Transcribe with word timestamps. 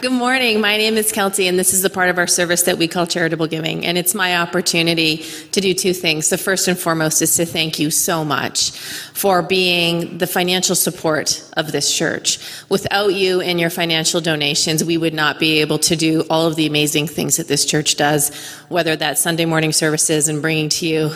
Good 0.00 0.12
morning. 0.12 0.60
My 0.60 0.76
name 0.78 0.96
is 0.96 1.12
Kelty, 1.12 1.48
and 1.48 1.58
this 1.58 1.74
is 1.74 1.82
the 1.82 1.90
part 1.90 2.08
of 2.08 2.18
our 2.18 2.26
service 2.26 2.62
that 2.62 2.78
we 2.78 2.88
call 2.88 3.06
charitable 3.06 3.46
giving. 3.46 3.84
And 3.84 3.98
it's 3.98 4.14
my 4.14 4.36
opportunity 4.36 5.18
to 5.52 5.60
do 5.60 5.74
two 5.74 5.92
things. 5.92 6.30
The 6.30 6.38
first 6.38 6.66
and 6.68 6.78
foremost 6.78 7.22
is 7.22 7.36
to 7.36 7.44
thank 7.44 7.78
you 7.78 7.90
so 7.90 8.24
much 8.24 8.70
for 8.70 9.42
being 9.42 10.18
the 10.18 10.26
financial 10.26 10.74
support 10.74 11.44
of 11.56 11.70
this 11.72 11.94
church. 11.94 12.38
Without 12.68 13.08
you 13.14 13.40
and 13.42 13.60
your 13.60 13.70
financial 13.70 14.20
donations, 14.20 14.82
we 14.82 14.96
would 14.96 15.14
not 15.14 15.38
be 15.38 15.60
able 15.60 15.78
to 15.80 15.94
do 15.94 16.24
all 16.30 16.46
of 16.46 16.56
the 16.56 16.66
amazing 16.66 17.06
things 17.06 17.36
that 17.36 17.46
this 17.46 17.64
church 17.64 17.96
does, 17.96 18.34
whether 18.68 18.96
that's 18.96 19.20
Sunday 19.20 19.44
morning 19.44 19.72
services 19.72 20.28
and 20.28 20.40
bringing 20.40 20.68
to 20.70 20.86
you 20.86 21.10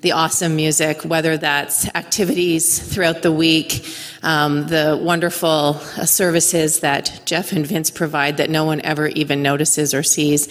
the 0.00 0.12
awesome 0.12 0.56
music, 0.56 1.02
whether 1.04 1.36
that's 1.36 1.86
activities 1.94 2.78
throughout 2.78 3.22
the 3.22 3.32
week, 3.32 3.84
um, 4.22 4.66
the 4.66 4.98
wonderful 5.00 5.80
uh, 5.96 6.04
services 6.04 6.80
that 6.80 7.20
Jeff 7.24 7.52
and 7.52 7.66
Vince 7.66 7.90
provide 7.90 8.36
that 8.38 8.50
no 8.50 8.64
one 8.64 8.80
ever 8.82 9.08
even 9.08 9.42
notices 9.42 9.94
or 9.94 10.02
sees. 10.02 10.48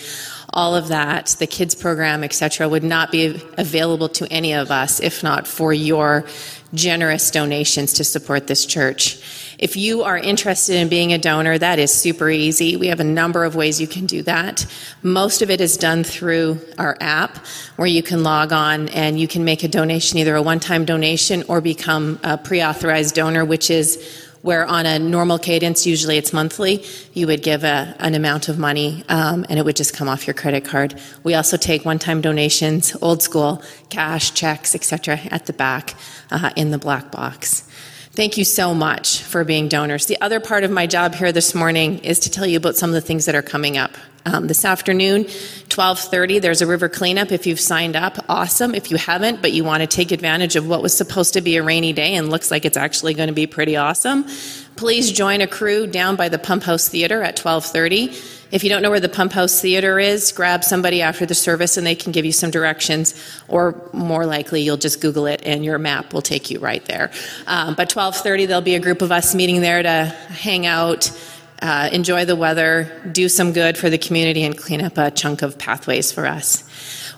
All 0.57 0.75
of 0.75 0.87
that, 0.87 1.35
the 1.37 1.45
kids 1.45 1.75
program, 1.75 2.23
etc., 2.23 2.67
would 2.67 2.83
not 2.83 3.11
be 3.11 3.39
available 3.59 4.09
to 4.09 4.25
any 4.33 4.55
of 4.55 4.71
us 4.71 4.99
if 4.99 5.21
not 5.21 5.45
for 5.45 5.71
your 5.71 6.25
generous 6.73 7.29
donations 7.29 7.93
to 7.93 8.03
support 8.03 8.47
this 8.47 8.65
church. 8.65 9.19
If 9.59 9.75
you 9.75 10.01
are 10.01 10.17
interested 10.17 10.77
in 10.77 10.89
being 10.89 11.13
a 11.13 11.19
donor, 11.19 11.59
that 11.59 11.77
is 11.77 11.93
super 11.93 12.27
easy. 12.27 12.75
We 12.75 12.87
have 12.87 12.99
a 12.99 13.03
number 13.03 13.43
of 13.43 13.55
ways 13.55 13.79
you 13.79 13.87
can 13.87 14.07
do 14.07 14.23
that. 14.23 14.65
Most 15.03 15.43
of 15.43 15.51
it 15.51 15.61
is 15.61 15.77
done 15.77 16.03
through 16.03 16.59
our 16.79 16.97
app 17.01 17.37
where 17.75 17.87
you 17.87 18.01
can 18.01 18.23
log 18.23 18.51
on 18.51 18.89
and 18.89 19.19
you 19.19 19.27
can 19.27 19.45
make 19.45 19.63
a 19.63 19.67
donation, 19.67 20.17
either 20.17 20.35
a 20.35 20.41
one 20.41 20.59
time 20.59 20.85
donation 20.85 21.43
or 21.47 21.61
become 21.61 22.19
a 22.23 22.35
pre 22.35 22.63
authorized 22.63 23.13
donor, 23.13 23.45
which 23.45 23.69
is 23.69 24.26
where 24.47 24.65
on 24.65 24.85
a 24.85 24.97
normal 24.97 25.37
cadence, 25.37 25.85
usually 25.85 26.15
it's 26.15 26.31
monthly, 26.31 26.81
you 27.11 27.27
would 27.27 27.43
give 27.43 27.65
a, 27.65 27.93
an 27.99 28.15
amount 28.15 28.47
of 28.47 28.57
money 28.57 29.03
um, 29.09 29.45
and 29.49 29.59
it 29.59 29.65
would 29.65 29.75
just 29.75 29.93
come 29.93 30.07
off 30.07 30.25
your 30.25 30.33
credit 30.33 30.63
card. 30.63 30.97
We 31.25 31.33
also 31.33 31.57
take 31.57 31.83
one-time 31.83 32.21
donations, 32.21 32.95
old 33.01 33.21
school, 33.21 33.61
cash, 33.89 34.33
checks, 34.33 34.73
etc., 34.73 35.19
at 35.31 35.47
the 35.47 35.53
back 35.53 35.95
uh, 36.31 36.51
in 36.55 36.71
the 36.71 36.77
black 36.77 37.11
box. 37.11 37.67
Thank 38.11 38.37
you 38.37 38.45
so 38.45 38.73
much 38.73 39.21
for 39.21 39.43
being 39.43 39.67
donors. 39.67 40.05
The 40.05 40.19
other 40.21 40.39
part 40.39 40.63
of 40.63 40.71
my 40.71 40.87
job 40.87 41.13
here 41.13 41.33
this 41.33 41.53
morning 41.53 41.99
is 41.99 42.17
to 42.19 42.31
tell 42.31 42.47
you 42.47 42.55
about 42.55 42.77
some 42.77 42.89
of 42.89 42.93
the 42.93 43.01
things 43.01 43.25
that 43.25 43.35
are 43.35 43.41
coming 43.41 43.75
up. 43.77 43.91
Um, 44.27 44.47
this 44.47 44.65
afternoon, 44.65 45.23
12:30, 45.69 46.39
there's 46.41 46.61
a 46.61 46.67
river 46.67 46.89
cleanup. 46.89 47.31
If 47.31 47.47
you've 47.47 47.61
signed 47.61 47.95
up, 47.95 48.25
awesome. 48.27 48.75
If 48.75 48.91
you 48.91 48.97
haven't, 48.97 49.41
but 49.41 49.53
you 49.53 49.63
want 49.63 49.81
to 49.81 49.87
take 49.87 50.11
advantage 50.11 50.57
of 50.57 50.67
what 50.67 50.81
was 50.81 50.95
supposed 50.95 51.33
to 51.35 51.41
be 51.41 51.55
a 51.55 51.63
rainy 51.63 51.93
day 51.93 52.13
and 52.13 52.29
looks 52.29 52.51
like 52.51 52.65
it's 52.65 52.75
actually 52.75 53.13
going 53.13 53.27
to 53.27 53.33
be 53.33 53.47
pretty 53.47 53.77
awesome, 53.77 54.25
please 54.75 55.13
join 55.13 55.39
a 55.39 55.47
crew 55.47 55.87
down 55.87 56.17
by 56.17 56.27
the 56.27 56.37
Pump 56.37 56.63
House 56.63 56.89
Theater 56.89 57.23
at 57.23 57.37
12:30. 57.37 58.13
If 58.51 58.65
you 58.65 58.69
don't 58.69 58.81
know 58.81 58.89
where 58.89 58.99
the 58.99 59.07
Pump 59.07 59.31
House 59.31 59.61
Theater 59.61 59.97
is, 59.97 60.33
grab 60.33 60.63
somebody 60.63 61.01
after 61.01 61.25
the 61.25 61.35
service 61.35 61.77
and 61.77 61.87
they 61.87 61.95
can 61.95 62.11
give 62.11 62.25
you 62.25 62.33
some 62.33 62.51
directions, 62.51 63.13
or 63.47 63.89
more 63.93 64.25
likely, 64.25 64.61
you'll 64.61 64.75
just 64.75 64.99
Google 64.99 65.25
it 65.25 65.41
and 65.45 65.63
your 65.63 65.77
map 65.77 66.13
will 66.13 66.21
take 66.21 66.51
you 66.51 66.59
right 66.59 66.83
there. 66.83 67.11
Um, 67.45 67.75
but 67.75 67.89
12:30, 67.89 68.45
there'll 68.45 68.61
be 68.61 68.75
a 68.75 68.81
group 68.81 69.01
of 69.01 69.09
us 69.09 69.33
meeting 69.33 69.61
there 69.61 69.81
to 69.83 70.05
hang 70.29 70.65
out, 70.65 71.11
uh, 71.61 71.89
enjoy 71.91 72.25
the 72.25 72.35
weather, 72.35 73.01
do 73.11 73.29
some 73.29 73.53
good 73.53 73.77
for 73.77 73.89
the 73.89 73.97
community, 73.97 74.43
and 74.43 74.57
clean 74.57 74.81
up 74.81 74.97
a 74.97 75.11
chunk 75.11 75.41
of 75.41 75.57
pathways 75.57 76.11
for 76.11 76.25
us. 76.25 76.63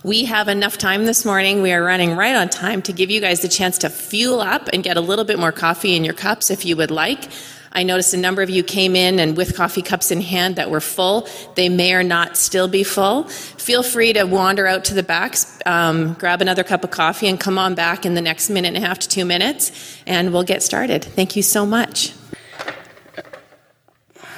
We 0.04 0.26
have 0.26 0.48
enough 0.48 0.78
time 0.78 1.06
this 1.06 1.26
morning. 1.26 1.62
We 1.62 1.74
are 1.74 1.84
running 1.84 2.16
right 2.16 2.36
on 2.36 2.48
time 2.48 2.82
to 2.84 2.94
give 2.94 3.10
you 3.10 3.20
guys 3.20 3.42
the 3.42 3.50
chance 3.50 3.78
to 3.80 3.90
fuel 3.90 4.40
up 4.40 4.70
and 4.72 4.82
get 4.82 4.96
a 4.96 5.02
little 5.02 5.26
bit 5.26 5.38
more 5.38 5.52
coffee 5.52 5.96
in 5.96 6.06
your 6.06 6.14
cups 6.14 6.50
if 6.50 6.64
you 6.64 6.78
would 6.78 6.92
like. 6.92 7.28
I 7.72 7.84
noticed 7.84 8.14
a 8.14 8.18
number 8.18 8.42
of 8.42 8.50
you 8.50 8.64
came 8.64 8.96
in 8.96 9.20
and 9.20 9.38
with 9.38 9.56
coffee 9.56 9.82
cups 9.82 10.10
in 10.10 10.22
hand 10.22 10.56
that 10.56 10.72
were 10.72 10.80
full. 10.80 11.28
They 11.56 11.70
may 11.70 11.94
or 11.94 12.04
not 12.04 12.38
still 12.38 12.68
be 12.68 12.84
full. 12.84 13.26
Feel 13.26 13.84
free 13.84 14.14
to 14.14 14.24
wander 14.24 14.66
out 14.66 14.86
to 14.86 14.94
the 14.94 15.04
backs, 15.04 15.60
um, 15.66 16.14
grab 16.14 16.42
another 16.42 16.64
cup 16.64 16.84
of 16.84 16.92
coffee, 16.92 17.28
and 17.28 17.40
come 17.40 17.58
on 17.58 17.76
back 17.76 18.06
in 18.06 18.16
the 18.16 18.22
next 18.22 18.50
minute 18.50 18.70
and 18.70 18.78
a 18.78 18.88
half 18.88 19.00
to 19.00 19.08
two 19.08 19.26
minutes, 19.26 20.02
and 20.08 20.34
we'll 20.34 20.44
get 20.44 20.64
started. 20.64 21.04
Thank 21.04 21.36
you 21.36 21.44
so 21.44 21.66
much. 21.66 22.14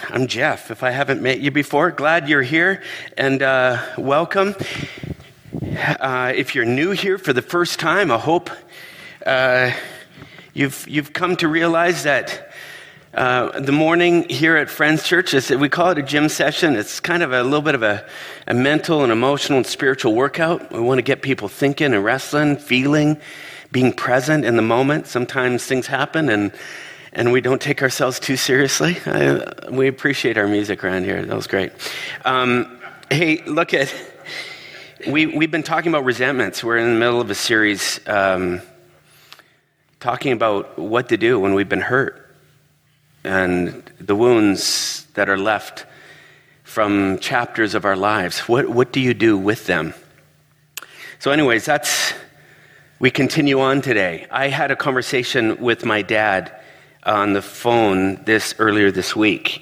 I'm 0.10 0.28
Jeff. 0.28 0.72
If 0.72 0.84
I 0.84 0.90
haven't 0.90 1.22
met 1.22 1.42
you 1.42 1.52
before, 1.52 1.92
glad 1.92 2.28
you're 2.28 2.42
here 2.42 2.82
and 3.18 3.42
uh, 3.42 3.82
welcome. 3.98 4.56
Uh, 5.64 6.34
if 6.36 6.56
you're 6.56 6.66
new 6.66 6.92
here 6.92 7.18
for 7.18 7.34
the 7.34 7.42
first 7.42 7.80
time, 7.80 8.10
I 8.10 8.18
hope 8.18 8.50
uh, 9.26 9.72
you've, 10.54 10.88
you've 10.88 11.14
come 11.14 11.36
to 11.38 11.48
realize 11.48 12.04
that 12.04 12.52
uh, 13.14 13.60
the 13.60 13.72
morning 13.72 14.28
here 14.28 14.58
at 14.58 14.70
Friends 14.70 15.04
Church, 15.04 15.34
is, 15.34 15.50
we 15.52 15.70
call 15.70 15.92
it 15.92 15.98
a 15.98 16.04
gym 16.04 16.30
session. 16.30 16.76
It's 16.76 17.00
kind 17.00 17.22
of 17.22 17.32
a 17.32 17.44
little 17.44 17.62
bit 17.62 17.76
of 17.76 17.84
a, 17.84 18.06
a 18.48 18.54
mental 18.54 19.04
and 19.04 19.12
emotional 19.12 19.58
and 19.58 19.68
spiritual 19.68 20.16
workout. 20.16 20.72
We 20.72 20.80
want 20.80 20.98
to 20.98 21.04
get 21.04 21.22
people 21.22 21.48
thinking 21.48 21.94
and 21.94 22.04
wrestling, 22.04 22.58
feeling, 22.58 23.18
being 23.72 23.94
present 23.94 24.46
in 24.46 24.56
the 24.56 24.62
moment. 24.62 25.08
Sometimes 25.08 25.66
things 25.66 25.88
happen 25.88 26.28
and 26.30 26.52
and 27.14 27.32
we 27.32 27.42
don't 27.42 27.62
take 27.62 27.82
ourselves 27.82 28.20
too 28.20 28.38
seriously. 28.38 28.98
I, 29.06 29.70
we 29.70 29.88
appreciate 29.88 30.38
our 30.38 30.48
music 30.48 30.84
around 30.84 31.04
here. 31.04 31.24
That 31.26 31.36
was 31.36 31.48
great. 31.48 31.72
Um, 32.26 32.80
hey, 33.10 33.44
look 33.46 33.74
at 33.74 33.94
we 35.08 35.26
we've 35.26 35.52
been 35.52 35.64
talking 35.64 35.92
about 35.92 36.06
resentments. 36.06 36.64
We're 36.64 36.78
in 36.78 36.94
the 36.94 37.00
middle 37.00 37.22
of 37.22 37.30
a 37.30 37.36
series 37.36 38.00
um, 38.08 38.62
talking 40.00 40.32
about 40.32 40.78
what 40.78 41.10
to 41.10 41.18
do 41.18 41.40
when 41.40 41.54
we've 41.54 41.70
been 41.70 41.82
hurt 41.82 42.36
and 43.24 43.84
the 44.00 44.16
wounds 44.16 45.06
that 45.14 45.30
are 45.30 45.38
left 45.38 45.86
from 46.64 47.20
chapters 47.20 47.76
of 47.76 47.86
our 47.86 47.96
lives. 47.96 48.40
What, 48.48 48.70
what 48.70 48.92
do 48.92 49.00
you 49.00 49.14
do 49.14 49.38
with 49.38 49.68
them? 49.68 49.94
So, 51.20 51.32
anyways, 51.32 51.66
that's, 51.66 52.14
we 53.00 53.12
continue 53.12 53.60
on 53.60 53.82
today. 53.82 54.26
I 54.32 54.48
had 54.48 54.72
a 54.72 54.76
conversation 54.76 55.58
with 55.62 55.86
my 55.86 56.02
dad 56.02 56.61
on 57.04 57.34
the 57.34 57.42
phone 57.42 58.24
this 58.26 58.56
earlier 58.60 58.92
this 58.92 59.16
week. 59.16 59.62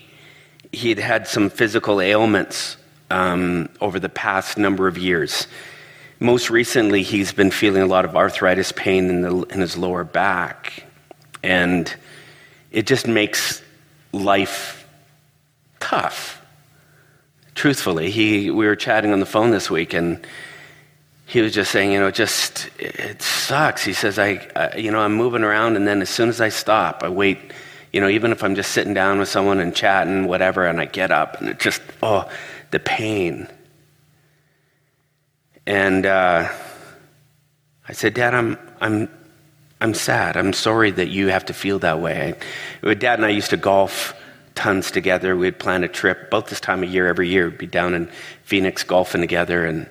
He'd 0.71 0.99
had 0.99 1.27
some 1.27 1.49
physical 1.49 2.01
ailments 2.01 2.77
um, 3.09 3.69
over 3.81 3.99
the 3.99 4.09
past 4.09 4.57
number 4.57 4.87
of 4.87 4.97
years. 4.97 5.47
Most 6.19 6.49
recently, 6.49 7.01
he's 7.01 7.31
been 7.31 7.49
feeling 7.49 7.81
a 7.81 7.87
lot 7.87 8.05
of 8.05 8.15
arthritis 8.15 8.71
pain 8.71 9.09
in, 9.09 9.21
the, 9.21 9.35
in 9.43 9.61
his 9.61 9.77
lower 9.77 10.03
back. 10.03 10.83
And 11.41 11.93
it 12.71 12.85
just 12.85 13.07
makes 13.07 13.61
life 14.11 14.87
tough. 15.79 16.41
Truthfully, 17.55 18.11
he, 18.11 18.51
we 18.51 18.65
were 18.65 18.75
chatting 18.75 19.11
on 19.11 19.19
the 19.19 19.25
phone 19.25 19.51
this 19.51 19.69
week, 19.69 19.93
and 19.93 20.25
he 21.29 21.41
was 21.41 21.53
just 21.53 21.69
saying, 21.69 21.91
you 21.91 21.99
know, 21.99 22.09
just 22.09 22.71
it 22.79 23.21
sucks. 23.21 23.83
He 23.83 23.93
says, 23.93 24.17
I, 24.17 24.47
I, 24.55 24.77
you 24.77 24.89
know, 24.89 24.99
I'm 24.99 25.13
moving 25.13 25.43
around, 25.43 25.75
and 25.75 25.87
then 25.87 26.01
as 26.01 26.09
soon 26.09 26.27
as 26.27 26.41
I 26.41 26.49
stop, 26.49 27.03
I 27.03 27.09
wait. 27.09 27.37
You 27.93 28.01
know, 28.01 28.09
even 28.09 28.31
if 28.31 28.43
I'm 28.43 28.55
just 28.55 28.71
sitting 28.71 28.95
down 28.95 29.19
with 29.19 29.29
someone 29.29 29.59
and 29.59 29.75
chatting, 29.75 30.25
whatever, 30.25 30.65
and 30.65 30.81
I 30.81 30.85
get 30.85 31.11
up, 31.11 31.39
and 31.39 31.49
it 31.49 31.59
just, 31.59 31.83
oh, 32.01 32.27
the 32.71 32.79
pain. 32.79 33.47
And 35.67 36.07
uh, 36.07 36.49
I 37.87 37.93
said, 37.93 38.15
Dad, 38.15 38.33
I'm, 38.33 38.57
I'm, 38.81 39.07
I'm 39.81 39.93
sad. 39.93 40.35
I'm 40.35 40.53
sorry 40.53 40.89
that 40.89 41.09
you 41.09 41.27
have 41.27 41.45
to 41.45 41.53
feel 41.53 41.77
that 41.79 41.99
way. 41.99 42.33
I, 42.81 42.93
Dad 42.95 43.19
and 43.19 43.25
I 43.25 43.29
used 43.29 43.51
to 43.51 43.57
golf 43.57 44.15
tons 44.55 44.89
together. 44.89 45.37
We'd 45.37 45.59
plan 45.59 45.83
a 45.83 45.87
trip 45.87 46.23
about 46.27 46.47
this 46.47 46.59
time 46.59 46.81
of 46.81 46.89
year 46.89 47.07
every 47.07 47.29
year. 47.29 47.49
We'd 47.49 47.59
be 47.59 47.67
down 47.67 47.93
in 47.93 48.09
Phoenix 48.45 48.83
golfing 48.83 49.21
together 49.21 49.67
and 49.67 49.87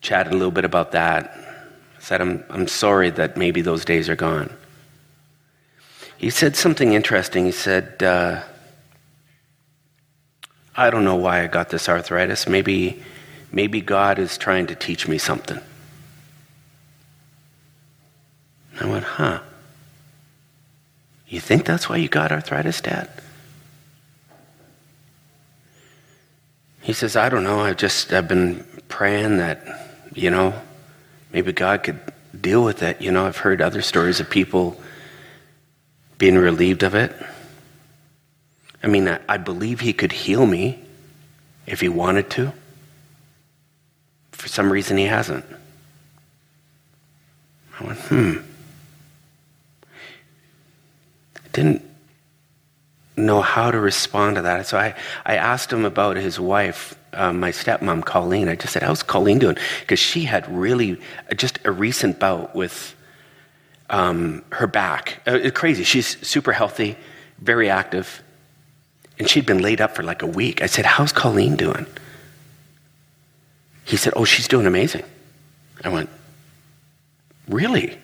chatted 0.00 0.32
a 0.32 0.36
little 0.36 0.50
bit 0.50 0.64
about 0.64 0.92
that. 0.92 1.38
Said, 1.98 2.20
I'm, 2.20 2.44
I'm 2.50 2.68
sorry 2.68 3.10
that 3.10 3.36
maybe 3.36 3.62
those 3.62 3.84
days 3.84 4.08
are 4.08 4.16
gone. 4.16 4.52
He 6.18 6.30
said 6.30 6.56
something 6.56 6.92
interesting. 6.92 7.44
He 7.46 7.52
said, 7.52 8.02
uh, 8.02 8.42
I 10.76 10.90
don't 10.90 11.04
know 11.04 11.16
why 11.16 11.42
I 11.42 11.46
got 11.46 11.68
this 11.70 11.88
arthritis. 11.88 12.48
Maybe, 12.48 13.02
maybe 13.50 13.80
God 13.80 14.18
is 14.18 14.38
trying 14.38 14.66
to 14.68 14.74
teach 14.74 15.08
me 15.08 15.18
something. 15.18 15.60
I 18.80 18.86
went, 18.86 19.04
huh. 19.04 19.40
You 21.28 21.40
think 21.40 21.64
that's 21.64 21.88
why 21.88 21.96
you 21.96 22.08
got 22.08 22.30
arthritis, 22.30 22.80
Dad? 22.80 23.10
He 26.82 26.92
says, 26.92 27.16
I 27.16 27.28
don't 27.28 27.42
know. 27.42 27.60
I've 27.60 27.78
just, 27.78 28.12
I've 28.12 28.28
been 28.28 28.64
praying 28.88 29.38
that, 29.38 29.85
you 30.16 30.30
know, 30.30 30.54
maybe 31.32 31.52
God 31.52 31.84
could 31.84 32.00
deal 32.38 32.64
with 32.64 32.82
it. 32.82 33.00
You 33.00 33.12
know, 33.12 33.26
I've 33.26 33.36
heard 33.36 33.60
other 33.60 33.82
stories 33.82 34.18
of 34.18 34.28
people 34.28 34.80
being 36.18 36.36
relieved 36.36 36.82
of 36.82 36.94
it. 36.94 37.14
I 38.82 38.88
mean, 38.88 39.08
I, 39.08 39.20
I 39.28 39.36
believe 39.36 39.80
He 39.80 39.92
could 39.92 40.12
heal 40.12 40.46
me 40.46 40.82
if 41.66 41.80
He 41.80 41.88
wanted 41.88 42.30
to. 42.30 42.52
For 44.32 44.48
some 44.48 44.72
reason, 44.72 44.96
He 44.96 45.04
hasn't. 45.04 45.44
I 47.78 47.84
went, 47.84 47.98
hmm. 48.00 48.34
didn't 51.52 51.82
know 53.16 53.40
how 53.40 53.70
to 53.70 53.78
respond 53.78 54.36
to 54.36 54.42
that. 54.42 54.66
So 54.66 54.78
I, 54.78 54.94
I 55.24 55.36
asked 55.36 55.72
him 55.72 55.84
about 55.84 56.16
his 56.16 56.38
wife, 56.38 56.94
um, 57.16 57.40
my 57.40 57.50
stepmom, 57.50 58.04
Colleen. 58.04 58.48
I 58.48 58.54
just 58.54 58.72
said, 58.72 58.82
How's 58.82 59.02
Colleen 59.02 59.38
doing? 59.38 59.56
Because 59.80 59.98
she 59.98 60.24
had 60.24 60.48
really 60.52 60.98
just 61.36 61.58
a 61.64 61.72
recent 61.72 62.18
bout 62.18 62.54
with 62.54 62.94
um, 63.90 64.44
her 64.50 64.66
back. 64.66 65.22
Uh, 65.26 65.50
crazy. 65.54 65.84
She's 65.84 66.18
super 66.26 66.52
healthy, 66.52 66.96
very 67.38 67.70
active. 67.70 68.22
And 69.18 69.28
she'd 69.28 69.46
been 69.46 69.62
laid 69.62 69.80
up 69.80 69.96
for 69.96 70.02
like 70.02 70.22
a 70.22 70.26
week. 70.26 70.62
I 70.62 70.66
said, 70.66 70.84
How's 70.84 71.12
Colleen 71.12 71.56
doing? 71.56 71.86
He 73.84 73.96
said, 73.96 74.12
Oh, 74.16 74.24
she's 74.24 74.48
doing 74.48 74.66
amazing. 74.66 75.04
I 75.84 75.88
went, 75.88 76.10
Really? 77.48 77.98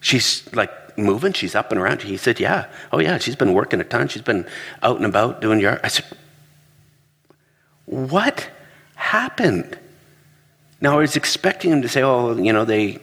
She's 0.00 0.46
like 0.54 0.98
moving, 0.98 1.32
she's 1.32 1.54
up 1.54 1.72
and 1.72 1.80
around. 1.80 2.02
He 2.02 2.16
said, 2.16 2.38
Yeah. 2.38 2.66
Oh, 2.92 3.00
yeah, 3.00 3.18
she's 3.18 3.36
been 3.36 3.52
working 3.52 3.80
a 3.80 3.84
ton. 3.84 4.08
She's 4.08 4.22
been 4.22 4.46
out 4.82 4.96
and 4.96 5.06
about 5.06 5.40
doing 5.40 5.58
yard. 5.58 5.80
I 5.82 5.88
said, 5.88 6.04
What 7.86 8.48
happened? 8.94 9.78
Now, 10.80 10.94
I 10.94 11.00
was 11.00 11.16
expecting 11.16 11.72
him 11.72 11.82
to 11.82 11.88
say, 11.88 12.02
Oh, 12.02 12.36
you 12.36 12.52
know, 12.52 12.64
they 12.64 13.00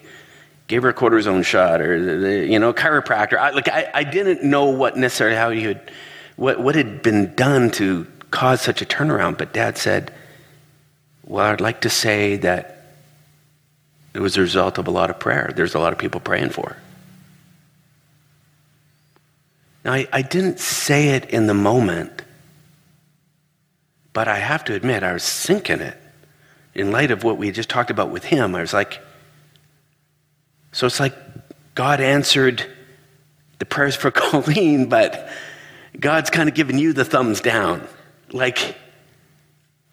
gave 0.67 0.83
her 0.83 0.89
a 0.89 0.93
cortisone 0.93 1.43
shot 1.43 1.81
or, 1.81 1.99
the, 1.99 2.15
the, 2.17 2.47
you 2.47 2.59
know, 2.59 2.73
chiropractor. 2.73 3.37
I, 3.37 3.49
like, 3.51 3.67
I, 3.67 3.89
I 3.93 4.03
didn't 4.03 4.43
know 4.43 4.65
what 4.65 4.97
necessarily 4.97 5.35
how 5.35 5.49
he 5.49 5.63
had, 5.63 5.91
what, 6.35 6.59
what 6.61 6.75
had 6.75 7.01
been 7.01 7.35
done 7.35 7.71
to 7.71 8.07
cause 8.31 8.61
such 8.61 8.81
a 8.81 8.85
turnaround. 8.85 9.37
But 9.37 9.53
dad 9.53 9.77
said, 9.77 10.13
Well, 11.25 11.45
I'd 11.45 11.61
like 11.61 11.81
to 11.81 11.89
say 11.89 12.37
that 12.37 12.93
it 14.13 14.19
was 14.19 14.37
a 14.37 14.41
result 14.41 14.77
of 14.77 14.87
a 14.87 14.91
lot 14.91 15.09
of 15.09 15.19
prayer. 15.19 15.51
There's 15.55 15.75
a 15.75 15.79
lot 15.79 15.93
of 15.93 15.99
people 15.99 16.19
praying 16.19 16.49
for. 16.49 16.75
Now, 19.83 19.93
I, 19.93 20.07
I 20.11 20.21
didn't 20.21 20.59
say 20.59 21.09
it 21.09 21.29
in 21.29 21.47
the 21.47 21.53
moment, 21.53 22.21
but 24.13 24.27
I 24.27 24.37
have 24.37 24.63
to 24.65 24.73
admit, 24.73 25.03
I 25.03 25.13
was 25.13 25.23
sinking 25.23 25.79
it. 25.79 25.97
In 26.73 26.91
light 26.91 27.11
of 27.11 27.23
what 27.23 27.37
we 27.37 27.51
just 27.51 27.69
talked 27.69 27.89
about 27.89 28.11
with 28.11 28.23
him, 28.23 28.55
I 28.55 28.61
was 28.61 28.73
like, 28.73 29.01
so 30.71 30.87
it's 30.87 30.99
like 30.99 31.15
God 31.75 31.99
answered 31.99 32.65
the 33.59 33.65
prayers 33.65 33.95
for 33.95 34.11
Colleen, 34.11 34.87
but 34.89 35.29
God's 35.99 36.29
kind 36.29 36.47
of 36.47 36.55
giving 36.55 36.77
you 36.77 36.93
the 36.93 37.03
thumbs 37.03 37.41
down. 37.41 37.87
Like, 38.31 38.75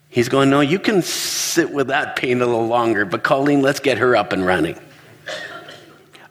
He's 0.08 0.28
going, 0.28 0.50
No, 0.50 0.60
you 0.60 0.78
can 0.78 1.02
sit 1.02 1.70
with 1.70 1.88
that 1.88 2.16
pain 2.16 2.40
a 2.40 2.46
little 2.46 2.66
longer, 2.66 3.04
but 3.04 3.22
Colleen, 3.22 3.62
let's 3.62 3.80
get 3.80 3.98
her 3.98 4.16
up 4.16 4.32
and 4.32 4.44
running. 4.44 4.78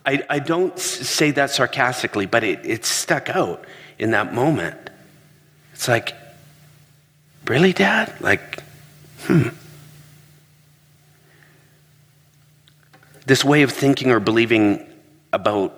I, 0.04 0.24
I 0.28 0.38
don't 0.38 0.78
say 0.78 1.32
that 1.32 1.50
sarcastically, 1.50 2.26
but 2.26 2.42
it, 2.42 2.64
it 2.64 2.84
stuck 2.84 3.28
out 3.28 3.64
in 3.98 4.12
that 4.12 4.32
moment. 4.32 4.76
It's 5.74 5.86
like, 5.86 6.14
really, 7.48 7.72
Dad? 7.72 8.14
Like, 8.20 8.62
hmm. 9.22 9.48
This 13.26 13.44
way 13.44 13.62
of 13.62 13.72
thinking 13.72 14.10
or 14.10 14.20
believing 14.20 14.86
about 15.32 15.74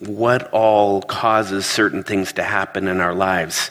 what 0.00 0.50
all 0.52 1.02
causes 1.02 1.66
certain 1.66 2.02
things 2.02 2.32
to 2.34 2.42
happen 2.42 2.88
in 2.88 3.00
our 3.00 3.14
lives 3.14 3.70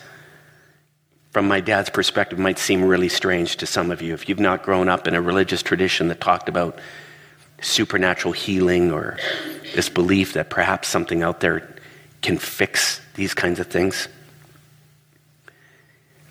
from 1.31 1.47
my 1.47 1.61
dad's 1.61 1.89
perspective 1.89 2.37
might 2.37 2.59
seem 2.59 2.83
really 2.83 3.09
strange 3.09 3.55
to 3.57 3.65
some 3.65 3.89
of 3.89 4.01
you 4.01 4.13
if 4.13 4.27
you've 4.27 4.39
not 4.39 4.63
grown 4.63 4.89
up 4.89 5.07
in 5.07 5.15
a 5.15 5.21
religious 5.21 5.63
tradition 5.63 6.09
that 6.09 6.19
talked 6.19 6.49
about 6.49 6.77
supernatural 7.61 8.33
healing 8.33 8.91
or 8.91 9.17
this 9.73 9.87
belief 9.87 10.33
that 10.33 10.49
perhaps 10.49 10.87
something 10.87 11.23
out 11.23 11.39
there 11.39 11.73
can 12.21 12.37
fix 12.37 12.99
these 13.15 13.33
kinds 13.33 13.59
of 13.59 13.67
things. 13.67 14.07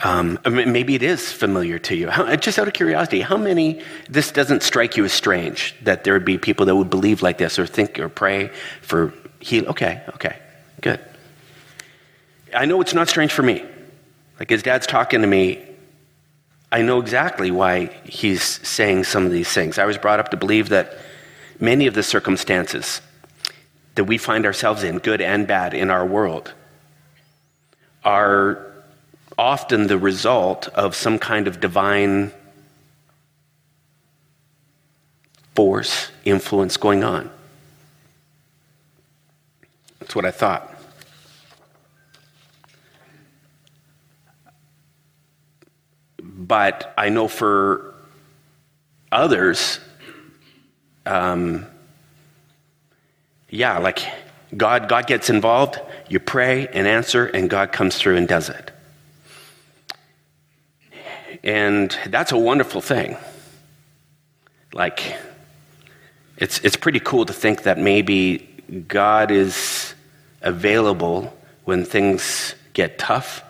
Um, 0.02 0.38
maybe 0.46 0.94
it 0.94 1.02
is 1.02 1.30
familiar 1.30 1.78
to 1.80 1.94
you. 1.94 2.08
How, 2.08 2.34
just 2.36 2.58
out 2.58 2.66
of 2.66 2.72
curiosity, 2.72 3.20
how 3.20 3.36
many, 3.36 3.82
this 4.08 4.32
doesn't 4.32 4.62
strike 4.62 4.96
you 4.96 5.04
as 5.04 5.12
strange 5.12 5.74
that 5.82 6.04
there 6.04 6.14
would 6.14 6.24
be 6.24 6.38
people 6.38 6.64
that 6.66 6.76
would 6.76 6.88
believe 6.88 7.20
like 7.20 7.36
this 7.36 7.58
or 7.58 7.66
think 7.66 7.98
or 7.98 8.08
pray 8.08 8.50
for 8.80 9.12
healing? 9.40 9.68
Okay, 9.68 10.02
okay, 10.14 10.38
good. 10.80 11.00
I 12.54 12.64
know 12.64 12.80
it's 12.80 12.94
not 12.94 13.08
strange 13.08 13.32
for 13.32 13.42
me. 13.42 13.64
Like 14.38 14.48
his 14.48 14.62
dad's 14.62 14.86
talking 14.86 15.20
to 15.20 15.26
me, 15.26 15.62
I 16.72 16.80
know 16.80 17.00
exactly 17.00 17.50
why 17.50 17.86
he's 18.04 18.42
saying 18.66 19.04
some 19.04 19.26
of 19.26 19.32
these 19.32 19.52
things. 19.52 19.78
I 19.78 19.84
was 19.84 19.98
brought 19.98 20.18
up 20.18 20.30
to 20.30 20.36
believe 20.36 20.70
that 20.70 20.96
many 21.58 21.86
of 21.86 21.94
the 21.94 22.02
circumstances 22.02 23.02
that 23.96 24.04
we 24.04 24.16
find 24.16 24.46
ourselves 24.46 24.82
in, 24.82 24.98
good 24.98 25.20
and 25.20 25.46
bad, 25.46 25.74
in 25.74 25.90
our 25.90 26.06
world, 26.06 26.54
are 28.02 28.69
often 29.40 29.86
the 29.86 29.96
result 29.96 30.68
of 30.68 30.94
some 30.94 31.18
kind 31.18 31.48
of 31.48 31.60
divine 31.60 32.30
force, 35.54 36.10
influence 36.26 36.76
going 36.76 37.02
on. 37.02 37.30
That's 39.98 40.14
what 40.14 40.26
I 40.26 40.30
thought. 40.30 40.74
But 46.22 46.92
I 46.98 47.08
know 47.08 47.26
for 47.26 47.94
others, 49.10 49.80
um, 51.06 51.66
yeah, 53.48 53.78
like 53.78 54.00
God, 54.54 54.86
God 54.86 55.06
gets 55.06 55.30
involved, 55.30 55.80
you 56.10 56.20
pray 56.20 56.66
and 56.66 56.86
answer, 56.86 57.24
and 57.24 57.48
God 57.48 57.72
comes 57.72 57.96
through 57.96 58.16
and 58.16 58.28
does 58.28 58.50
it. 58.50 58.69
And 61.42 61.96
that's 62.06 62.32
a 62.32 62.38
wonderful 62.38 62.80
thing. 62.80 63.16
Like, 64.72 65.16
it's, 66.36 66.58
it's 66.60 66.76
pretty 66.76 67.00
cool 67.00 67.26
to 67.26 67.32
think 67.32 67.62
that 67.64 67.78
maybe 67.78 68.38
God 68.88 69.30
is 69.30 69.94
available 70.42 71.36
when 71.64 71.84
things 71.84 72.54
get 72.72 72.98
tough 72.98 73.42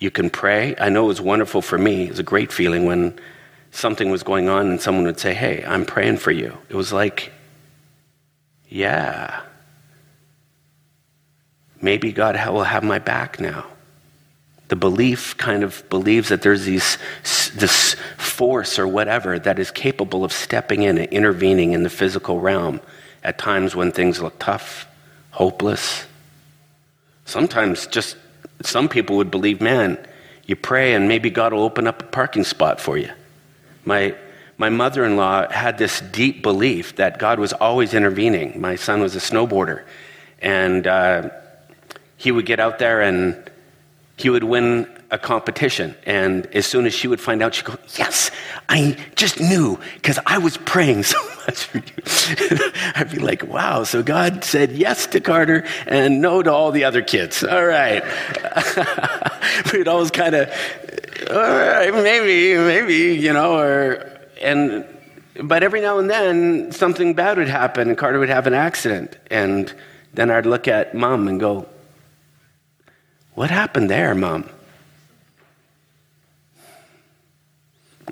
you 0.00 0.10
can 0.10 0.30
pray. 0.30 0.74
I 0.78 0.88
know 0.88 1.04
it 1.04 1.08
was 1.08 1.20
wonderful 1.20 1.62
for 1.62 1.78
me. 1.78 2.04
It 2.04 2.10
was 2.10 2.18
a 2.18 2.24
great 2.24 2.50
feeling 2.50 2.86
when 2.86 3.18
something 3.70 4.10
was 4.10 4.22
going 4.22 4.48
on 4.48 4.68
and 4.68 4.80
someone 4.80 5.04
would 5.04 5.20
say, 5.20 5.34
Hey, 5.34 5.62
I'm 5.64 5.84
praying 5.84 6.16
for 6.16 6.32
you. 6.32 6.56
It 6.70 6.74
was 6.74 6.92
like, 6.92 7.32
Yeah, 8.68 9.42
maybe 11.80 12.12
God 12.12 12.34
will 12.48 12.64
have 12.64 12.82
my 12.82 12.98
back 12.98 13.38
now. 13.38 13.66
The 14.70 14.76
belief 14.76 15.36
kind 15.36 15.64
of 15.64 15.82
believes 15.90 16.28
that 16.28 16.42
there's 16.42 16.64
these, 16.64 16.96
this 17.56 17.96
force 18.16 18.78
or 18.78 18.86
whatever 18.86 19.36
that 19.36 19.58
is 19.58 19.72
capable 19.72 20.24
of 20.24 20.32
stepping 20.32 20.82
in 20.82 20.96
and 20.96 21.08
intervening 21.12 21.72
in 21.72 21.82
the 21.82 21.90
physical 21.90 22.38
realm 22.38 22.80
at 23.24 23.36
times 23.36 23.74
when 23.74 23.90
things 23.90 24.20
look 24.20 24.38
tough, 24.38 24.86
hopeless. 25.32 26.06
Sometimes 27.24 27.88
just 27.88 28.16
some 28.62 28.88
people 28.88 29.16
would 29.16 29.32
believe, 29.32 29.60
man, 29.60 29.98
you 30.46 30.54
pray 30.54 30.94
and 30.94 31.08
maybe 31.08 31.30
God 31.30 31.52
will 31.52 31.64
open 31.64 31.88
up 31.88 32.02
a 32.02 32.06
parking 32.06 32.44
spot 32.44 32.80
for 32.80 32.96
you. 32.96 33.10
My, 33.84 34.14
my 34.56 34.68
mother 34.68 35.04
in 35.04 35.16
law 35.16 35.50
had 35.50 35.78
this 35.78 36.00
deep 36.00 36.44
belief 36.44 36.94
that 36.94 37.18
God 37.18 37.40
was 37.40 37.52
always 37.52 37.92
intervening. 37.92 38.60
My 38.60 38.76
son 38.76 39.00
was 39.00 39.16
a 39.16 39.18
snowboarder, 39.18 39.82
and 40.40 40.86
uh, 40.86 41.30
he 42.16 42.30
would 42.30 42.46
get 42.46 42.60
out 42.60 42.78
there 42.78 43.00
and 43.00 43.50
he 44.20 44.28
would 44.28 44.44
win 44.44 44.86
a 45.10 45.18
competition. 45.18 45.94
And 46.04 46.46
as 46.54 46.66
soon 46.66 46.86
as 46.86 46.94
she 46.94 47.08
would 47.08 47.20
find 47.20 47.42
out, 47.42 47.54
she'd 47.54 47.64
go, 47.64 47.76
Yes, 47.96 48.30
I 48.68 48.96
just 49.16 49.40
knew 49.40 49.78
because 49.94 50.18
I 50.26 50.38
was 50.38 50.56
praying 50.58 51.02
so 51.14 51.18
much 51.46 51.64
for 51.64 51.78
you. 51.78 52.72
I'd 52.94 53.10
be 53.10 53.18
like, 53.18 53.42
Wow, 53.44 53.84
so 53.84 54.02
God 54.02 54.44
said 54.44 54.72
yes 54.72 55.06
to 55.08 55.20
Carter 55.20 55.66
and 55.86 56.20
no 56.20 56.42
to 56.42 56.52
all 56.52 56.70
the 56.70 56.84
other 56.84 57.02
kids. 57.02 57.42
All 57.50 57.64
right. 57.64 58.02
We'd 59.72 59.88
always 59.88 60.10
kind 60.10 60.34
of, 60.34 60.48
all 61.30 61.36
right, 61.36 61.92
maybe, 61.92 62.56
maybe, 62.56 63.20
you 63.20 63.32
know, 63.32 63.58
or, 63.58 64.06
and, 64.40 64.84
but 65.42 65.62
every 65.62 65.80
now 65.80 65.98
and 65.98 66.08
then 66.08 66.72
something 66.72 67.14
bad 67.14 67.38
would 67.38 67.48
happen 67.48 67.88
and 67.88 67.98
Carter 67.98 68.18
would 68.18 68.28
have 68.28 68.46
an 68.46 68.54
accident. 68.54 69.16
And 69.30 69.72
then 70.14 70.30
I'd 70.30 70.46
look 70.46 70.68
at 70.68 70.94
mom 70.94 71.28
and 71.28 71.38
go, 71.38 71.68
What 73.34 73.50
happened 73.50 73.90
there, 73.90 74.14
mom? 74.14 74.48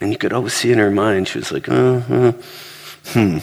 And 0.00 0.12
you 0.12 0.18
could 0.18 0.32
always 0.32 0.54
see 0.54 0.70
in 0.70 0.78
her 0.78 0.90
mind, 0.90 1.28
she 1.28 1.38
was 1.38 1.50
like, 1.50 1.68
uh, 1.68 2.32
hmm, 3.06 3.38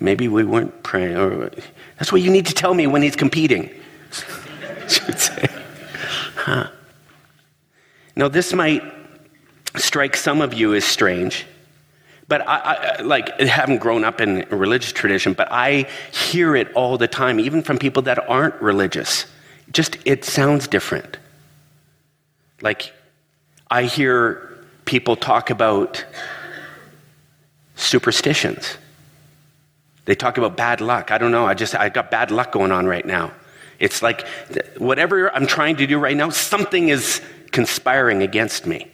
maybe 0.00 0.28
we 0.28 0.44
weren't 0.44 0.82
praying. 0.82 1.16
Or, 1.16 1.50
That's 1.98 2.10
what 2.10 2.22
you 2.22 2.30
need 2.30 2.46
to 2.46 2.54
tell 2.54 2.72
me 2.72 2.86
when 2.86 3.02
he's 3.02 3.16
competing. 3.16 3.68
she 4.88 5.04
would 5.04 5.18
say, 5.18 5.46
huh. 6.36 6.68
Now, 8.16 8.28
this 8.28 8.52
might 8.52 8.82
strike 9.76 10.16
some 10.16 10.40
of 10.40 10.54
you 10.54 10.74
as 10.74 10.84
strange, 10.84 11.46
but 12.28 12.46
I, 12.48 12.96
I 12.98 13.02
like 13.02 13.38
haven't 13.40 13.78
grown 13.78 14.04
up 14.04 14.20
in 14.20 14.46
religious 14.50 14.92
tradition, 14.92 15.34
but 15.34 15.48
I 15.50 15.88
hear 16.12 16.56
it 16.56 16.72
all 16.72 16.96
the 16.96 17.08
time, 17.08 17.40
even 17.40 17.62
from 17.62 17.76
people 17.76 18.02
that 18.02 18.18
aren't 18.28 18.54
religious. 18.62 19.26
Just 19.70 19.96
it 20.04 20.24
sounds 20.24 20.68
different. 20.68 21.18
Like, 22.60 22.92
I 23.70 23.84
hear 23.84 24.64
people 24.84 25.16
talk 25.16 25.50
about 25.50 26.04
superstitions. 27.76 28.76
They 30.04 30.14
talk 30.14 30.38
about 30.38 30.56
bad 30.56 30.80
luck. 30.80 31.10
I 31.10 31.18
don't 31.18 31.32
know. 31.32 31.46
I 31.46 31.54
just, 31.54 31.74
I 31.74 31.88
got 31.88 32.10
bad 32.10 32.30
luck 32.30 32.52
going 32.52 32.72
on 32.72 32.86
right 32.86 33.04
now. 33.04 33.32
It's 33.78 34.02
like 34.02 34.26
whatever 34.78 35.34
I'm 35.34 35.46
trying 35.46 35.76
to 35.76 35.86
do 35.86 35.98
right 35.98 36.16
now, 36.16 36.30
something 36.30 36.88
is 36.88 37.20
conspiring 37.50 38.22
against 38.22 38.66
me. 38.66 38.86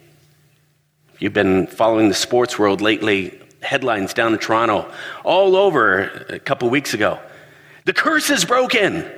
You've 1.19 1.33
been 1.33 1.67
following 1.67 2.07
the 2.09 2.15
sports 2.15 2.57
world 2.57 2.81
lately, 2.81 3.39
headlines 3.61 4.13
down 4.13 4.33
in 4.33 4.39
Toronto, 4.39 4.91
all 5.23 5.55
over 5.55 6.25
a 6.29 6.39
couple 6.39 6.69
weeks 6.69 6.93
ago. 6.93 7.19
The 7.85 7.93
curse 7.93 8.29
is 8.29 8.43
broken. 8.45 9.09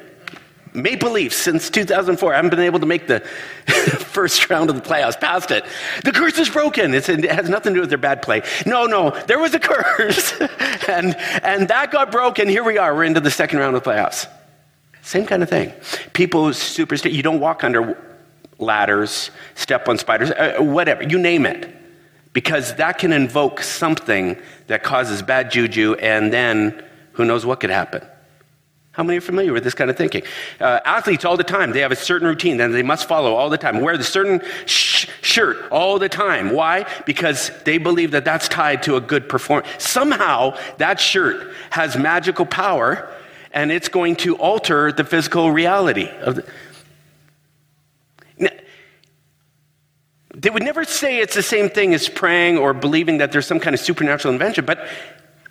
Maple 0.73 1.11
Leafs 1.11 1.37
since 1.37 1.69
2004. 1.69 2.33
I 2.33 2.35
haven't 2.35 2.49
been 2.49 2.59
able 2.59 2.79
to 2.79 2.85
make 2.85 3.07
the 3.07 3.19
first 3.69 4.49
round 4.49 4.69
of 4.69 4.75
the 4.75 4.81
playoffs, 4.81 5.19
past 5.19 5.51
it. 5.51 5.65
The 6.03 6.11
curse 6.11 6.37
is 6.39 6.49
broken. 6.49 6.93
It's, 6.93 7.09
it 7.09 7.29
has 7.31 7.49
nothing 7.49 7.73
to 7.73 7.77
do 7.77 7.81
with 7.81 7.89
their 7.89 7.97
bad 7.97 8.21
play. 8.21 8.41
No, 8.65 8.85
no, 8.85 9.11
there 9.27 9.39
was 9.39 9.53
a 9.53 9.59
curse. 9.59 10.33
and, 10.87 11.15
and 11.43 11.67
that 11.67 11.91
got 11.91 12.11
broken. 12.11 12.47
Here 12.47 12.63
we 12.63 12.77
are. 12.77 12.95
We're 12.95 13.03
into 13.03 13.19
the 13.19 13.31
second 13.31 13.59
round 13.59 13.75
of 13.75 13.83
the 13.83 13.89
playoffs. 13.89 14.27
Same 15.03 15.25
kind 15.25 15.43
of 15.43 15.49
thing. 15.49 15.73
People 16.13 16.53
superstition. 16.53 17.15
You 17.15 17.23
don't 17.23 17.39
walk 17.39 17.63
under 17.63 17.97
ladders, 18.57 19.31
step 19.55 19.87
on 19.87 19.97
spiders, 19.97 20.31
uh, 20.31 20.55
whatever, 20.59 21.03
you 21.03 21.19
name 21.19 21.45
it. 21.45 21.75
Because 22.31 22.75
that 22.75 22.97
can 22.97 23.13
invoke 23.13 23.61
something 23.61 24.37
that 24.67 24.81
causes 24.81 25.21
bad 25.21 25.51
juju, 25.51 25.93
and 25.95 26.33
then 26.33 26.83
who 27.11 27.25
knows 27.25 27.45
what 27.45 27.59
could 27.59 27.69
happen. 27.69 28.01
How 28.93 29.01
many 29.01 29.17
are 29.17 29.21
familiar 29.21 29.53
with 29.53 29.63
this 29.63 29.73
kind 29.73 29.89
of 29.89 29.97
thinking? 29.97 30.21
Uh, 30.59 30.79
athletes 30.85 31.25
all 31.25 31.35
the 31.35 31.43
time, 31.43 31.71
they 31.71 31.79
have 31.79 31.91
a 31.91 31.95
certain 31.95 32.27
routine 32.27 32.57
that 32.57 32.67
they 32.67 32.83
must 32.83 33.07
follow 33.07 33.33
all 33.33 33.49
the 33.49 33.57
time. 33.57 33.81
Wear 33.81 33.97
the 33.97 34.03
certain 34.03 34.39
sh- 34.67 35.07
shirt 35.21 35.67
all 35.71 35.97
the 35.97 36.09
time. 36.09 36.53
Why? 36.53 36.85
Because 37.07 37.51
they 37.65 37.79
believe 37.79 38.11
that 38.11 38.23
that's 38.23 38.47
tied 38.47 38.83
to 38.83 38.95
a 38.95 39.01
good 39.01 39.27
performance. 39.27 39.67
Somehow, 39.83 40.55
that 40.77 40.99
shirt 40.99 41.53
has 41.71 41.97
magical 41.97 42.45
power 42.45 43.11
and 43.51 43.71
it's 43.71 43.89
going 43.89 44.15
to 44.17 44.35
alter 44.37 44.91
the 44.91 45.03
physical 45.03 45.51
reality 45.51 46.09
of 46.21 46.35
the. 46.35 46.45
Now, 48.37 48.49
they 50.35 50.51
would 50.51 50.63
never 50.63 50.83
say 50.83 51.17
it's 51.17 51.35
the 51.35 51.41
same 51.41 51.69
thing 51.69 51.95
as 51.95 52.09
praying 52.09 52.59
or 52.59 52.75
believing 52.75 53.17
that 53.19 53.31
there's 53.31 53.47
some 53.47 53.59
kind 53.59 53.73
of 53.73 53.79
supernatural 53.79 54.33
invention, 54.33 54.65
but 54.65 54.87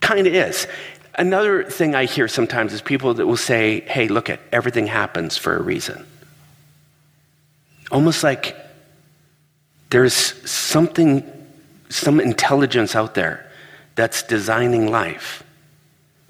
kind 0.01 0.29
of 0.29 0.35
is. 0.35 0.69
Another 1.14 1.64
thing 1.64 1.95
I 1.95 2.07
hear 2.07 2.26
sometimes 2.26 2.73
is 2.73 2.81
people 2.81 3.14
that 3.14 3.26
will 3.26 3.37
say, 3.37 3.81
hey, 3.81 4.09
look 4.09 4.31
at 4.31 4.40
everything 4.50 4.87
happens 4.87 5.37
for 5.37 5.57
a 5.57 5.62
reason. 5.62 6.07
Almost 7.90 8.25
like 8.25 8.57
there's 9.90 10.14
something, 10.50 11.31
some 11.90 12.19
intelligence 12.19 12.97
out 12.97 13.14
there 13.14 13.50
that's 13.95 14.23
designing 14.23 14.90
life, 14.90 15.45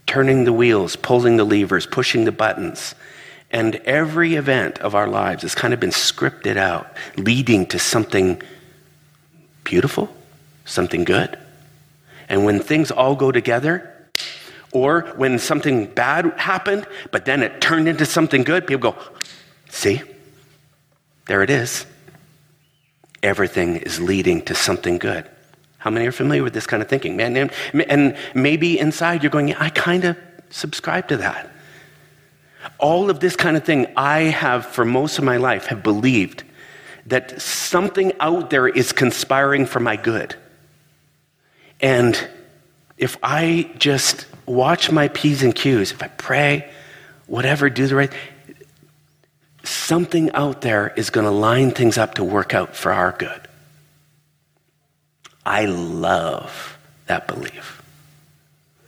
turning 0.06 0.44
the 0.44 0.52
wheels, 0.52 0.96
pulling 0.96 1.36
the 1.36 1.44
levers, 1.44 1.86
pushing 1.86 2.24
the 2.24 2.32
buttons. 2.32 2.96
And 3.52 3.76
every 3.84 4.34
event 4.34 4.80
of 4.80 4.96
our 4.96 5.06
lives 5.06 5.42
has 5.42 5.54
kind 5.54 5.72
of 5.72 5.78
been 5.78 5.90
scripted 5.90 6.56
out, 6.56 6.96
leading 7.16 7.66
to 7.66 7.78
something 7.78 8.42
beautiful, 9.62 10.12
something 10.64 11.04
good. 11.04 11.38
And 12.28 12.44
when 12.44 12.58
things 12.58 12.90
all 12.90 13.14
go 13.14 13.30
together, 13.30 13.91
or 14.72 15.02
when 15.16 15.38
something 15.38 15.86
bad 15.86 16.32
happened, 16.36 16.86
but 17.10 17.24
then 17.24 17.42
it 17.42 17.60
turned 17.60 17.88
into 17.88 18.06
something 18.06 18.42
good, 18.42 18.66
people 18.66 18.92
go, 18.92 18.98
see, 19.68 20.02
there 21.26 21.42
it 21.42 21.50
is. 21.50 21.86
Everything 23.22 23.76
is 23.76 24.00
leading 24.00 24.42
to 24.42 24.54
something 24.54 24.98
good. 24.98 25.28
How 25.78 25.90
many 25.90 26.06
are 26.06 26.12
familiar 26.12 26.42
with 26.42 26.54
this 26.54 26.66
kind 26.66 26.82
of 26.82 26.88
thinking? 26.88 27.16
Man, 27.16 27.50
and, 27.88 28.16
maybe 28.34 28.78
inside 28.78 29.22
you're 29.22 29.30
going, 29.30 29.48
yeah, 29.48 29.56
I 29.58 29.68
kind 29.70 30.04
of 30.04 30.16
subscribe 30.50 31.08
to 31.08 31.18
that. 31.18 31.50
All 32.78 33.10
of 33.10 33.20
this 33.20 33.36
kind 33.36 33.56
of 33.56 33.64
thing, 33.64 33.86
I 33.96 34.20
have 34.20 34.66
for 34.66 34.84
most 34.84 35.18
of 35.18 35.24
my 35.24 35.36
life 35.36 35.66
have 35.66 35.82
believed 35.82 36.44
that 37.06 37.40
something 37.40 38.12
out 38.20 38.50
there 38.50 38.68
is 38.68 38.92
conspiring 38.92 39.66
for 39.66 39.80
my 39.80 39.96
good. 39.96 40.36
And 41.80 42.28
if 43.02 43.16
I 43.20 43.68
just 43.78 44.26
watch 44.46 44.92
my 44.92 45.08
P's 45.08 45.42
and 45.42 45.52
Q's, 45.52 45.90
if 45.90 46.00
I 46.04 46.06
pray, 46.06 46.70
whatever, 47.26 47.68
do 47.68 47.88
the 47.88 47.96
right, 47.96 48.12
something 49.64 50.30
out 50.34 50.60
there 50.60 50.94
is 50.96 51.10
going 51.10 51.24
to 51.24 51.32
line 51.32 51.72
things 51.72 51.98
up 51.98 52.14
to 52.14 52.22
work 52.22 52.54
out 52.54 52.76
for 52.76 52.92
our 52.92 53.10
good. 53.10 53.40
I 55.44 55.64
love 55.64 56.78
that 57.08 57.26
belief. 57.26 57.82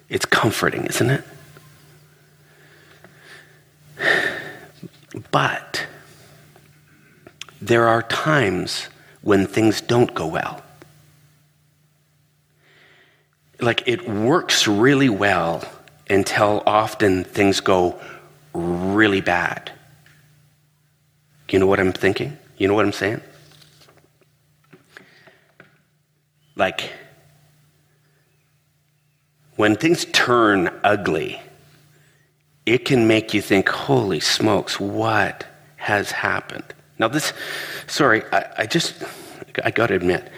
It's 0.08 0.26
comforting, 0.26 0.86
isn't 0.86 1.10
it? 1.10 1.24
But 5.32 5.88
there 7.60 7.88
are 7.88 8.02
times 8.02 8.88
when 9.22 9.48
things 9.48 9.80
don't 9.80 10.14
go 10.14 10.28
well 10.28 10.63
like 13.64 13.82
it 13.86 14.08
works 14.08 14.66
really 14.68 15.08
well 15.08 15.62
until 16.08 16.62
often 16.66 17.24
things 17.24 17.60
go 17.60 17.98
really 18.52 19.20
bad. 19.20 19.72
You 21.50 21.58
know 21.58 21.66
what 21.66 21.80
I'm 21.80 21.92
thinking? 21.92 22.36
You 22.56 22.68
know 22.68 22.74
what 22.74 22.84
I'm 22.84 22.92
saying? 22.92 23.20
Like, 26.56 26.90
when 29.56 29.76
things 29.76 30.04
turn 30.06 30.68
ugly, 30.82 31.40
it 32.66 32.84
can 32.84 33.06
make 33.06 33.34
you 33.34 33.42
think, 33.42 33.68
holy 33.68 34.20
smokes, 34.20 34.80
what 34.80 35.46
has 35.76 36.10
happened? 36.10 36.64
Now, 36.98 37.08
this, 37.08 37.32
sorry, 37.86 38.22
I, 38.32 38.46
I 38.58 38.66
just, 38.66 38.94
I 39.64 39.70
got 39.70 39.88
to 39.88 39.94
admit, 39.94 40.30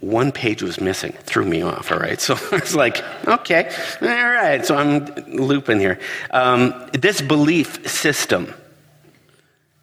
one 0.00 0.30
page 0.30 0.62
was 0.62 0.80
missing. 0.80 1.12
threw 1.24 1.44
me 1.44 1.62
off, 1.62 1.90
all 1.90 1.98
right? 1.98 2.20
So 2.28 2.34
I 2.52 2.58
was 2.58 2.74
like, 2.74 3.02
okay, 3.26 3.70
all 4.00 4.08
right. 4.08 4.64
So 4.64 4.76
I'm 4.76 5.06
looping 5.26 5.80
here. 5.80 5.98
Um, 6.30 6.88
this 6.92 7.20
belief 7.20 7.88
system 7.88 8.54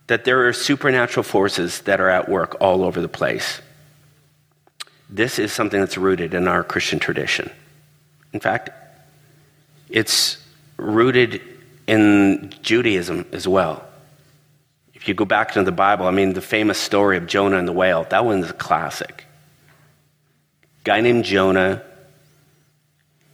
that 0.07 0.24
there 0.24 0.48
are 0.48 0.53
supernatural 0.53 1.24
forces 1.24 1.81
that 1.81 2.00
are 2.00 2.10
at 2.10 2.29
work 2.29 2.55
all 2.62 2.84
over 2.84 3.01
the 3.01 3.07
place, 3.07 3.62
this 5.10 5.39
is 5.39 5.51
something 5.51 5.79
that's 5.79 5.98
rooted 5.98 6.34
in 6.34 6.48
our 6.48 6.63
Christian 6.63 7.00
tradition. 7.00 7.50
In 8.34 8.39
fact, 8.39 8.69
it's 9.89 10.38
rooted 10.77 11.41
in 11.88 12.53
Judaism 12.62 13.25
as 13.31 13.48
well. 13.48 13.84
If 14.93 15.07
you 15.07 15.13
go 15.13 15.25
back 15.25 15.50
into 15.50 15.63
the 15.63 15.72
Bible, 15.72 16.05
I 16.07 16.12
mean, 16.12 16.34
the 16.34 16.41
famous 16.41 16.77
story 16.77 17.17
of 17.17 17.27
Jonah 17.27 17.57
and 17.57 17.67
the 17.67 17.74
whale, 17.74 18.05
that 18.10 18.25
one's 18.25 18.50
a 18.50 18.53
classic 18.53 19.25
guy 20.86 21.01
named 21.01 21.25
Jonah 21.25 21.84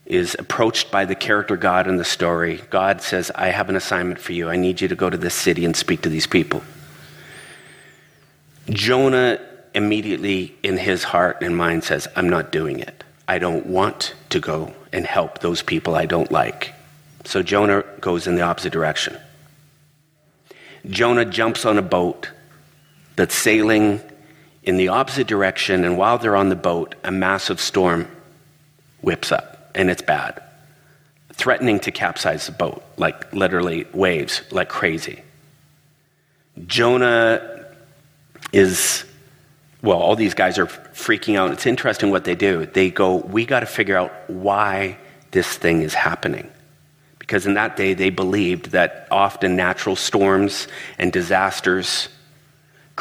is 0.06 0.36
approached 0.40 0.90
by 0.90 1.06
the 1.06 1.16
character 1.16 1.56
God 1.56 1.88
in 1.88 1.98
the 1.98 2.04
story. 2.04 2.62
God 2.70 3.02
says, 3.02 3.30
I 3.36 3.48
have 3.48 3.70
an 3.70 3.76
assignment 3.76 4.20
for 4.20 4.34
you. 4.34 4.50
I 4.50 4.56
need 4.56 4.82
you 4.82 4.88
to 4.88 4.96
go 4.96 5.10
to 5.10 5.18
this 5.18 5.36
city 5.36 5.64
and 5.64 5.76
speak 5.76 6.02
to 6.02 6.10
these 6.10 6.28
people. 6.28 6.64
Jonah 8.70 9.40
immediately 9.74 10.56
in 10.64 10.78
his 10.78 11.04
heart 11.04 11.38
and 11.42 11.56
mind 11.56 11.84
says, 11.84 12.08
I'm 12.16 12.30
not 12.30 12.52
doing 12.52 12.80
it. 12.80 13.04
I 13.28 13.38
don't 13.38 13.68
want 13.68 14.16
to 14.30 14.40
go 14.40 14.74
and 14.92 15.06
help 15.06 15.40
those 15.40 15.62
people 15.62 15.96
I 15.96 16.06
don't 16.06 16.32
like. 16.32 16.74
So 17.26 17.44
Jonah 17.44 17.84
goes 18.00 18.28
in 18.28 18.36
the 18.36 18.42
opposite 18.42 18.74
direction. 18.74 19.18
Jonah 20.90 21.26
jumps 21.26 21.66
on 21.66 21.78
a 21.78 21.82
boat 21.82 22.30
that's 23.16 23.36
sailing 23.36 24.02
in 24.64 24.78
the 24.78 24.90
opposite 24.90 25.28
direction, 25.28 25.84
and 25.84 25.98
while 25.98 26.18
they're 26.18 26.36
on 26.36 26.50
the 26.50 26.56
boat, 26.56 26.96
a 27.04 27.12
massive 27.12 27.60
storm 27.60 28.08
whips 29.02 29.32
up, 29.32 29.72
and 29.74 29.90
it's 29.90 30.02
bad, 30.02 30.42
threatening 31.34 31.80
to 31.80 31.92
capsize 31.92 32.46
the 32.46 32.52
boat, 32.52 32.84
like 32.98 33.34
literally 33.34 33.88
waves, 33.94 34.42
like 34.52 34.70
crazy. 34.70 35.24
Jonah 36.68 37.66
is, 38.54 39.04
well, 39.82 39.98
all 39.98 40.16
these 40.16 40.36
guys 40.36 40.60
are 40.60 40.68
freaking 40.68 41.38
out. 41.38 41.52
It's 41.52 41.66
interesting 41.66 42.12
what 42.12 42.26
they 42.26 42.36
do. 42.36 42.66
They 42.68 42.92
go, 42.92 43.16
We 43.16 43.46
got 43.46 43.62
to 43.62 43.66
figure 43.66 43.98
out 43.98 44.12
why 44.30 44.98
this 45.32 45.58
thing 45.58 45.82
is 45.82 45.94
happening. 45.94 46.50
Because 47.18 47.48
in 47.48 47.54
that 47.54 47.78
day, 47.78 47.94
they 47.94 48.10
believed 48.10 48.72
that 48.72 49.08
often 49.10 49.56
natural 49.56 49.96
storms 49.96 50.68
and 50.98 51.12
disasters 51.12 52.10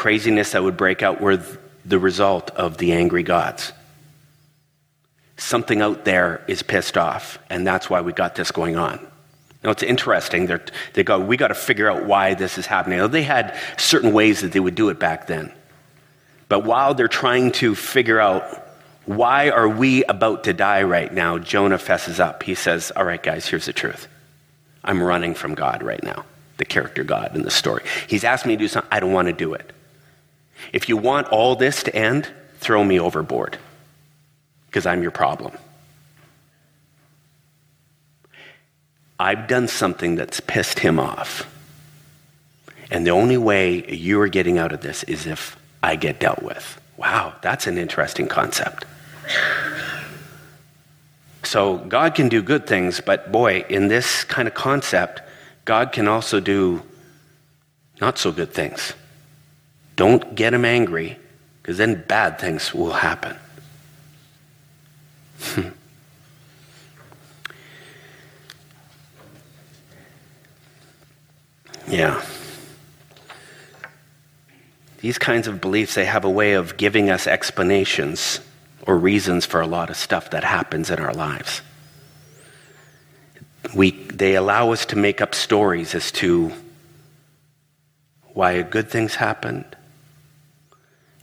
craziness 0.01 0.53
that 0.53 0.63
would 0.63 0.79
break 0.79 1.03
out 1.03 1.21
were 1.21 1.39
the 1.85 1.99
result 1.99 2.51
of 2.53 2.79
the 2.79 2.93
angry 2.93 3.23
gods. 3.23 3.71
Something 5.37 5.83
out 5.83 6.07
there 6.07 6.43
is 6.49 6.63
pissed 6.63 6.97
off, 6.97 7.39
and 7.51 7.67
that's 7.67 7.91
why 7.91 8.01
we 8.01 8.15
got 8.15 8.35
this 8.35 8.51
going 8.51 8.77
on. 8.77 8.99
Now, 9.63 9.69
it's 9.73 9.83
interesting. 9.83 10.47
They're, 10.47 10.65
they 10.95 11.05
go, 11.05 11.21
we 11.21 11.37
got 11.37 11.49
to 11.49 11.55
figure 11.55 11.91
out 11.91 12.07
why 12.07 12.33
this 12.33 12.57
is 12.57 12.65
happening. 12.65 12.97
Now, 12.97 13.09
they 13.09 13.23
had 13.23 13.55
certain 13.77 14.15
ways 14.15 14.41
that 14.41 14.53
they 14.53 14.61
would 14.61 14.75
do 14.75 14.89
it 14.89 14.99
back 14.99 15.27
then. 15.27 15.53
But 16.49 16.65
while 16.65 16.95
they're 16.95 17.07
trying 17.07 17.53
to 17.61 17.75
figure 17.75 18.19
out 18.19 18.43
why 19.05 19.51
are 19.51 19.69
we 19.69 20.03
about 20.05 20.45
to 20.45 20.55
die 20.55 20.83
right 20.85 21.13
now, 21.13 21.37
Jonah 21.37 21.77
fesses 21.77 22.19
up. 22.19 22.43
He 22.43 22.55
says, 22.55 22.91
All 22.97 23.05
right, 23.05 23.23
guys, 23.23 23.47
here's 23.47 23.67
the 23.67 23.75
truth. 23.75 24.09
I'm 24.83 25.03
running 25.03 25.35
from 25.35 25.55
God 25.55 25.83
right 25.83 26.03
now, 26.03 26.25
the 26.57 26.65
character 26.65 27.05
God 27.05 27.37
in 27.37 27.43
the 27.43 27.51
story. 27.51 27.85
He's 28.07 28.25
asked 28.25 28.47
me 28.47 28.57
to 28.57 28.59
do 28.65 28.69
something. 28.69 28.89
I 28.91 29.01
don't 29.01 29.13
want 29.13 29.29
to 29.29 29.35
do 29.35 29.53
it. 29.53 29.75
If 30.73 30.89
you 30.89 30.97
want 30.97 31.29
all 31.29 31.57
this 31.57 31.83
to 31.85 31.95
end, 31.95 32.29
throw 32.59 32.85
me 32.85 33.01
overboard 33.01 33.59
because 34.67 34.87
I'm 34.87 35.03
your 35.03 35.11
problem. 35.11 35.53
I've 39.19 39.49
done 39.49 39.69
something 39.69 40.15
that's 40.15 40.41
pissed 40.41 40.79
him 40.79 40.99
off. 40.99 41.47
And 42.91 43.07
the 43.07 43.11
only 43.11 43.37
way 43.37 43.87
you 43.93 44.21
are 44.21 44.29
getting 44.29 44.59
out 44.59 44.73
of 44.73 44.81
this 44.81 45.03
is 45.05 45.27
if 45.27 45.57
I 45.83 45.97
get 45.97 46.21
dealt 46.21 46.43
with. 46.43 46.81
Wow, 46.97 47.35
that's 47.43 47.67
an 47.67 47.79
interesting 47.79 48.29
concept. 48.29 48.85
So 51.43 51.79
God 51.79 52.15
can 52.15 52.29
do 52.29 52.43
good 52.43 52.67
things, 52.67 53.01
but 53.01 53.33
boy, 53.33 53.65
in 53.69 53.89
this 53.89 54.25
kind 54.25 54.47
of 54.47 54.55
concept, 54.55 55.23
God 55.65 55.93
can 55.93 56.09
also 56.09 56.41
do 56.41 56.83
not 58.01 58.19
so 58.19 58.33
good 58.33 58.53
things. 58.53 58.95
Don't 60.01 60.35
get 60.35 60.55
him 60.55 60.65
angry, 60.65 61.19
because 61.61 61.77
then 61.77 62.03
bad 62.09 62.39
things 62.39 62.73
will 62.73 62.95
happen. 62.95 63.37
Hmm. 65.41 65.69
yeah. 71.87 72.25
These 75.03 75.19
kinds 75.19 75.47
of 75.47 75.61
beliefs, 75.61 75.97
they 75.97 76.07
have 76.07 76.25
a 76.25 76.31
way 76.31 76.55
of 76.55 76.79
giving 76.79 77.11
us 77.11 77.27
explanations 77.27 78.41
or 78.87 78.97
reasons 78.97 79.45
for 79.45 79.61
a 79.61 79.67
lot 79.67 79.91
of 79.91 79.99
stuff 79.99 80.31
that 80.31 80.45
happens 80.45 80.89
in 80.89 80.99
our 80.99 81.13
lives. 81.13 81.61
We, 83.77 83.91
they 83.91 84.35
allow 84.35 84.73
us 84.73 84.87
to 84.87 84.97
make 84.97 85.21
up 85.21 85.35
stories 85.35 85.95
as 85.95 86.11
to 86.13 86.53
why 88.33 88.63
good 88.63 88.89
things 88.89 89.17
happened 89.17 89.77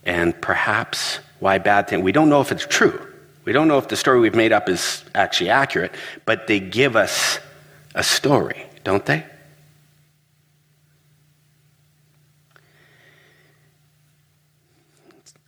and 0.07 0.39
perhaps 0.41 1.19
why 1.39 1.59
bad 1.59 1.87
things. 1.87 2.01
We 2.01 2.13
don't 2.13 2.29
know 2.29 2.41
if 2.41 2.51
it's 2.51 2.65
true. 2.65 2.99
We 3.45 3.53
don't 3.53 3.67
know 3.67 3.77
if 3.77 3.89
the 3.89 3.95
story 3.95 4.19
we've 4.19 4.33
made 4.33 4.51
up 4.51 4.67
is 4.67 5.03
actually 5.13 5.49
accurate, 5.49 5.93
but 6.25 6.47
they 6.47 6.59
give 6.59 6.95
us 6.95 7.39
a 7.93 8.03
story, 8.03 8.65
don't 8.83 9.05
they? 9.05 9.23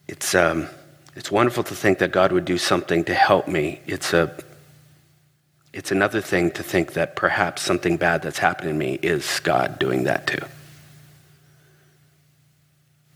It's, 0.07 0.35
um, 0.35 0.67
it's 1.15 1.31
wonderful 1.31 1.63
to 1.63 1.75
think 1.75 1.99
that 1.99 2.11
God 2.11 2.31
would 2.31 2.45
do 2.45 2.57
something 2.57 3.03
to 3.05 3.13
help 3.13 3.47
me. 3.47 3.79
It's, 3.85 4.13
a, 4.13 4.35
it's 5.73 5.91
another 5.91 6.19
thing 6.19 6.51
to 6.51 6.63
think 6.63 6.93
that 6.93 7.15
perhaps 7.15 7.61
something 7.61 7.97
bad 7.97 8.21
that's 8.21 8.39
happening 8.39 8.73
to 8.73 8.77
me 8.77 8.99
is 9.01 9.39
God 9.41 9.79
doing 9.79 10.03
that 10.03 10.27
too. 10.27 10.45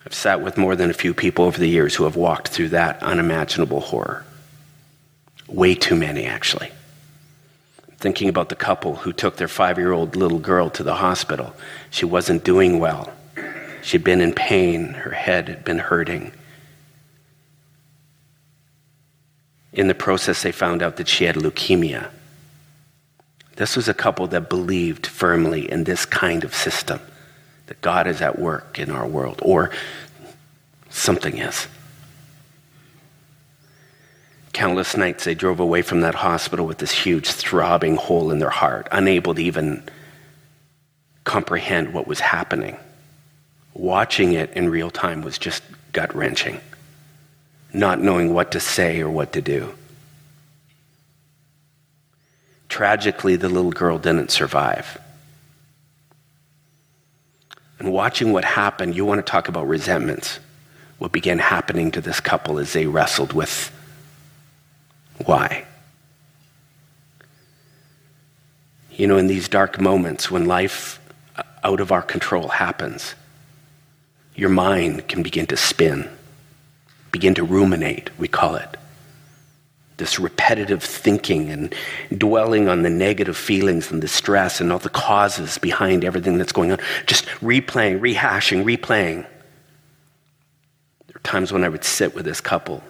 I've 0.05 0.13
sat 0.13 0.41
with 0.41 0.57
more 0.57 0.75
than 0.75 0.89
a 0.89 0.93
few 0.93 1.13
people 1.13 1.45
over 1.45 1.57
the 1.57 1.67
years 1.67 1.95
who 1.95 2.03
have 2.03 2.15
walked 2.15 2.49
through 2.49 2.69
that 2.69 3.01
unimaginable 3.01 3.79
horror. 3.79 4.25
Way 5.47 5.75
too 5.75 5.95
many, 5.95 6.25
actually. 6.25 6.71
Thinking 7.97 8.27
about 8.27 8.49
the 8.49 8.55
couple 8.55 8.95
who 8.95 9.13
took 9.13 9.37
their 9.37 9.47
five 9.47 9.77
year 9.77 9.93
old 9.93 10.15
little 10.15 10.39
girl 10.39 10.69
to 10.71 10.83
the 10.83 10.95
hospital. 10.95 11.55
She 11.89 12.05
wasn't 12.05 12.43
doing 12.43 12.79
well. 12.79 13.13
She'd 13.81 14.03
been 14.03 14.21
in 14.21 14.33
pain, 14.33 14.93
her 14.93 15.11
head 15.11 15.47
had 15.47 15.63
been 15.63 15.79
hurting. 15.79 16.33
In 19.73 19.87
the 19.87 19.95
process, 19.95 20.43
they 20.43 20.51
found 20.51 20.81
out 20.81 20.97
that 20.97 21.07
she 21.07 21.25
had 21.25 21.35
leukemia. 21.35 22.09
This 23.55 23.75
was 23.75 23.87
a 23.87 23.93
couple 23.93 24.27
that 24.27 24.49
believed 24.49 25.07
firmly 25.07 25.69
in 25.69 25.83
this 25.83 26.05
kind 26.05 26.43
of 26.43 26.53
system 26.53 26.99
that 27.67 27.81
God 27.81 28.07
is 28.07 28.21
at 28.21 28.39
work 28.39 28.77
in 28.79 28.91
our 28.91 29.07
world, 29.07 29.39
or 29.41 29.71
something 30.93 31.37
is. 31.37 31.67
Countless 34.53 34.95
nights 34.95 35.25
they 35.25 35.35
drove 35.35 35.59
away 35.59 35.81
from 35.81 36.01
that 36.01 36.15
hospital 36.15 36.65
with 36.65 36.77
this 36.77 36.91
huge 36.91 37.31
throbbing 37.31 37.95
hole 37.95 38.31
in 38.31 38.39
their 38.39 38.49
heart, 38.49 38.87
unable 38.91 39.33
to 39.35 39.43
even 39.43 39.83
comprehend 41.23 41.93
what 41.93 42.07
was 42.07 42.19
happening. 42.19 42.77
Watching 43.73 44.33
it 44.33 44.53
in 44.53 44.69
real 44.69 44.91
time 44.91 45.21
was 45.23 45.37
just 45.37 45.63
gut 45.91 46.15
wrenching 46.15 46.61
not 47.73 47.99
knowing 47.99 48.33
what 48.33 48.51
to 48.51 48.59
say 48.59 49.01
or 49.01 49.09
what 49.09 49.33
to 49.33 49.41
do. 49.41 49.73
Tragically, 52.69 53.35
the 53.35 53.49
little 53.49 53.71
girl 53.71 53.97
didn't 53.97 54.31
survive. 54.31 54.99
And 57.79 57.91
watching 57.91 58.31
what 58.31 58.45
happened, 58.45 58.95
you 58.95 59.05
want 59.05 59.25
to 59.25 59.29
talk 59.29 59.47
about 59.47 59.67
resentments. 59.67 60.39
What 61.03 61.11
began 61.11 61.37
happening 61.37 61.91
to 61.91 61.99
this 61.99 62.21
couple 62.21 62.59
as 62.59 62.71
they 62.71 62.85
wrestled 62.85 63.33
with 63.33 63.69
why. 65.25 65.65
You 68.89 69.07
know, 69.07 69.17
in 69.17 69.27
these 69.27 69.49
dark 69.49 69.81
moments 69.81 70.31
when 70.31 70.45
life 70.45 71.01
uh, 71.35 71.43
out 71.65 71.81
of 71.81 71.91
our 71.91 72.01
control 72.01 72.47
happens, 72.47 73.15
your 74.33 74.47
mind 74.47 75.09
can 75.09 75.23
begin 75.23 75.45
to 75.47 75.57
spin 75.57 76.07
begin 77.11 77.33
to 77.33 77.43
ruminate, 77.43 78.09
we 78.17 78.29
call 78.29 78.55
it. 78.55 78.77
This 79.97 80.17
repetitive 80.17 80.81
thinking 80.81 81.49
and 81.49 81.75
dwelling 82.17 82.69
on 82.69 82.83
the 82.83 82.89
negative 82.89 83.35
feelings 83.35 83.91
and 83.91 84.01
the 84.01 84.07
stress 84.07 84.61
and 84.61 84.71
all 84.71 84.79
the 84.79 84.87
causes 84.87 85.57
behind 85.57 86.05
everything 86.05 86.37
that's 86.37 86.53
going 86.53 86.71
on. 86.71 86.79
Just 87.07 87.25
replaying, 87.41 87.99
rehashing, 87.99 88.63
replaying. 88.63 89.25
Times 91.23 91.51
when 91.51 91.63
I 91.63 91.69
would 91.69 91.83
sit 91.83 92.13
with 92.13 92.25
this 92.25 92.41
couple. 92.41 92.83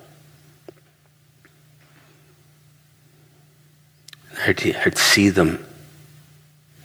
I'd, 4.45 4.75
I'd 4.85 4.97
see 4.97 5.29
them. 5.29 5.65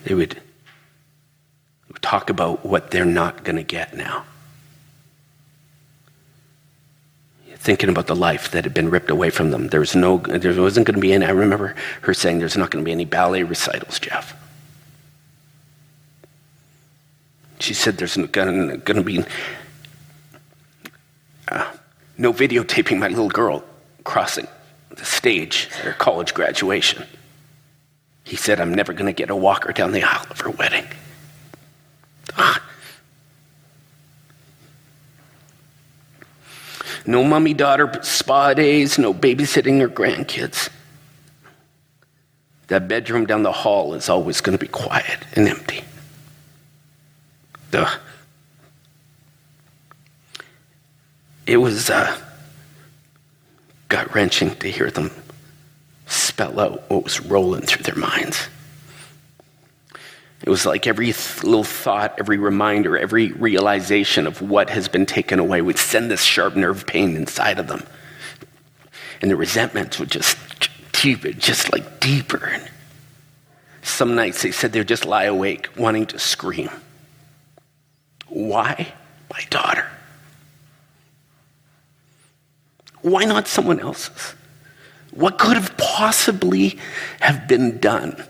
They 0.04 0.14
would, 0.14 0.40
talk 2.00 2.30
about 2.30 2.64
what 2.64 2.90
they're 2.90 3.04
not 3.04 3.44
going 3.44 3.56
to 3.56 3.62
get 3.62 3.94
now. 3.94 4.24
thinking 7.58 7.90
about 7.90 8.06
the 8.06 8.16
life 8.16 8.52
that 8.52 8.64
had 8.64 8.72
been 8.72 8.88
ripped 8.88 9.11
away 9.11 9.28
from 9.28 9.50
them. 9.50 9.68
There 9.68 9.80
was 9.80 9.94
no, 9.94 10.18
there 10.18 10.58
wasn't 10.62 10.87
going 10.87 10.94
to 10.94 11.00
be 11.00 11.12
any. 11.12 11.26
I 11.26 11.30
remember 11.30 11.74
her 12.02 12.14
saying, 12.14 12.38
"There's 12.38 12.56
not 12.56 12.70
going 12.70 12.82
to 12.82 12.88
be 12.88 12.92
any 12.92 13.04
ballet 13.04 13.42
recitals, 13.42 13.98
Jeff." 13.98 14.34
She 17.58 17.74
said, 17.74 17.98
"There's 17.98 18.16
going 18.16 18.80
to 18.80 19.02
be 19.02 19.24
no 22.18 22.33
videotaping 22.33 22.98
my 22.98 23.09
little 23.09 23.31
girl 23.31 23.64
crossing 24.04 24.46
the 24.90 25.04
stage 25.04 25.68
at 25.72 25.85
her 25.85 25.92
college 25.92 26.35
graduation." 26.35 27.04
He 28.24 28.37
said, 28.37 28.61
"I'm 28.61 28.74
never 28.74 28.92
going 28.92 29.07
to 29.07 29.12
get 29.12 29.31
a 29.31 29.37
walker 29.37 29.72
down 29.72 29.92
the 29.92 30.02
aisle 30.02 30.26
of 30.28 30.40
her 30.40 30.50
wedding." 30.50 30.87
Ah, 32.37 32.62
No 37.09 37.24
mummy 37.24 37.54
daughter 37.54 37.90
spa 38.02 38.52
days, 38.52 38.98
no 38.98 39.14
babysitting 39.14 39.81
her 39.81 39.88
grandkids. 39.88 40.68
That 42.66 42.87
bedroom 42.87 43.24
down 43.24 43.44
the 43.44 43.50
hall 43.50 43.94
is 43.94 44.11
always 44.11 44.42
going 44.42 44.59
to 44.59 44.62
be 44.62 44.70
quiet 44.70 45.24
and 45.35 45.48
empty. 45.48 45.85
Duh. 47.70 47.88
It 51.48 51.56
was 51.56 51.88
uh, 51.88 52.14
gut 53.88 54.14
wrenching 54.14 54.54
to 54.56 54.70
hear 54.70 54.90
them 54.90 55.11
spell 56.04 56.61
out 56.61 56.90
what 56.90 57.04
was 57.04 57.20
rolling 57.22 57.62
through 57.62 57.84
their 57.84 57.94
minds. 57.94 58.48
It 60.42 60.50
was 60.50 60.66
like 60.66 60.87
every 60.87 61.06
th- 61.06 61.44
little 61.44 61.64
thought, 61.64 62.16
every 62.18 62.37
reminder, 62.37 62.98
every 62.98 63.32
realization 63.32 64.26
of 64.26 64.42
what 64.42 64.68
has 64.68 64.88
been 64.88 65.06
taken 65.06 65.38
away 65.38 65.62
would 65.62 65.78
send 65.78 66.11
this 66.11 66.22
sharp 66.22 66.54
nerve 66.54 66.87
pain 66.87 67.16
inside 67.16 67.58
of 67.58 67.66
them. 67.66 67.82
And 69.22 69.30
the 69.30 69.37
resentments 69.37 69.98
would 69.98 70.11
just 70.11 70.37
deeper, 70.92 71.32
just 71.32 71.72
like 71.72 71.98
deeper. 71.98 72.44
And 72.44 72.70
some 73.80 74.14
nights 74.14 74.42
they 74.42 74.52
said 74.52 74.72
they 74.72 74.80
would 74.80 74.88
just 74.88 75.06
lie 75.06 75.24
awake 75.24 75.70
wanting 75.78 76.04
to 76.06 76.18
scream. 76.18 76.68
Why 78.26 78.92
my 79.32 79.40
daughter? 79.48 79.90
Why 83.02 83.24
not 83.24 83.48
someone 83.48 83.80
else's? 83.80 84.34
What 85.12 85.38
could 85.38 85.56
have 85.56 85.76
possibly 85.76 86.78
have 87.20 87.48
been 87.48 87.78
done? 87.78 88.22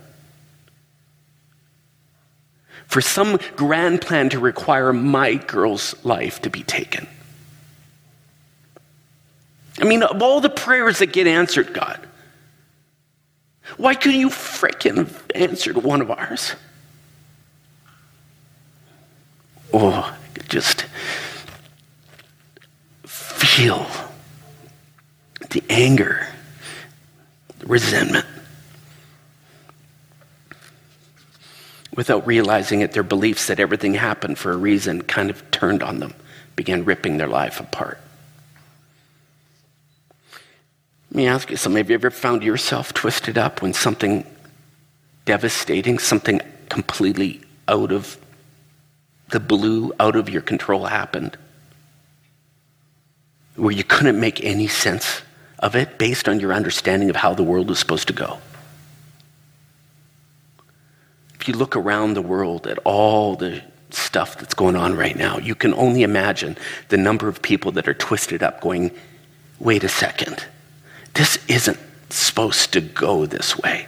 for 2.88 3.02
some 3.02 3.38
grand 3.54 4.00
plan 4.00 4.30
to 4.30 4.40
require 4.40 4.92
my 4.92 5.34
girl's 5.34 5.94
life 6.04 6.40
to 6.42 6.50
be 6.50 6.62
taken. 6.62 7.06
I 9.78 9.84
mean, 9.84 10.02
of 10.02 10.20
all 10.22 10.40
the 10.40 10.50
prayers 10.50 10.98
that 10.98 11.12
get 11.12 11.26
answered, 11.26 11.72
God, 11.72 12.00
why 13.76 13.94
couldn't 13.94 14.18
you 14.18 14.30
frickin' 14.30 14.96
have 14.96 15.22
answered 15.34 15.76
one 15.76 16.00
of 16.00 16.10
ours? 16.10 16.56
Oh, 19.72 19.90
I 19.90 20.16
could 20.32 20.48
just 20.48 20.86
feel 23.04 23.86
the 25.50 25.62
anger, 25.70 26.26
the 27.58 27.66
resentment. 27.66 28.26
Without 31.94 32.26
realizing 32.26 32.80
it, 32.80 32.92
their 32.92 33.02
beliefs 33.02 33.46
that 33.46 33.58
everything 33.58 33.94
happened 33.94 34.38
for 34.38 34.52
a 34.52 34.56
reason 34.56 35.02
kind 35.02 35.30
of 35.30 35.50
turned 35.50 35.82
on 35.82 35.98
them, 35.98 36.14
began 36.54 36.84
ripping 36.84 37.16
their 37.16 37.28
life 37.28 37.58
apart. 37.60 37.98
Let 41.10 41.16
me 41.16 41.26
ask 41.26 41.50
you 41.50 41.56
something. 41.56 41.78
Have 41.78 41.90
you 41.90 41.94
ever 41.94 42.10
found 42.10 42.42
yourself 42.42 42.92
twisted 42.92 43.38
up 43.38 43.62
when 43.62 43.72
something 43.72 44.26
devastating, 45.24 45.98
something 45.98 46.40
completely 46.68 47.40
out 47.66 47.92
of 47.92 48.18
the 49.30 49.40
blue, 49.40 49.92
out 49.98 50.16
of 50.16 50.28
your 50.28 50.42
control 50.42 50.86
happened? 50.86 51.36
Where 53.56 53.72
you 53.72 53.84
couldn't 53.84 54.20
make 54.20 54.44
any 54.44 54.68
sense 54.68 55.22
of 55.58 55.74
it 55.76 55.98
based 55.98 56.28
on 56.28 56.40
your 56.40 56.52
understanding 56.52 57.10
of 57.10 57.16
how 57.16 57.34
the 57.34 57.42
world 57.42 57.68
was 57.68 57.78
supposed 57.78 58.08
to 58.08 58.14
go? 58.14 58.38
If 61.34 61.48
you 61.48 61.54
look 61.54 61.76
around 61.76 62.14
the 62.14 62.22
world 62.22 62.66
at 62.66 62.78
all 62.84 63.36
the 63.36 63.62
stuff 63.90 64.36
that's 64.36 64.54
going 64.54 64.76
on 64.76 64.96
right 64.96 65.16
now, 65.16 65.38
you 65.38 65.54
can 65.54 65.72
only 65.74 66.02
imagine 66.02 66.56
the 66.88 66.96
number 66.96 67.28
of 67.28 67.40
people 67.42 67.72
that 67.72 67.88
are 67.88 67.94
twisted 67.94 68.42
up 68.42 68.60
going, 68.60 68.90
wait 69.58 69.84
a 69.84 69.88
second. 69.88 70.44
This 71.14 71.38
isn't 71.48 71.78
supposed 72.10 72.72
to 72.72 72.80
go 72.80 73.26
this 73.26 73.58
way. 73.58 73.86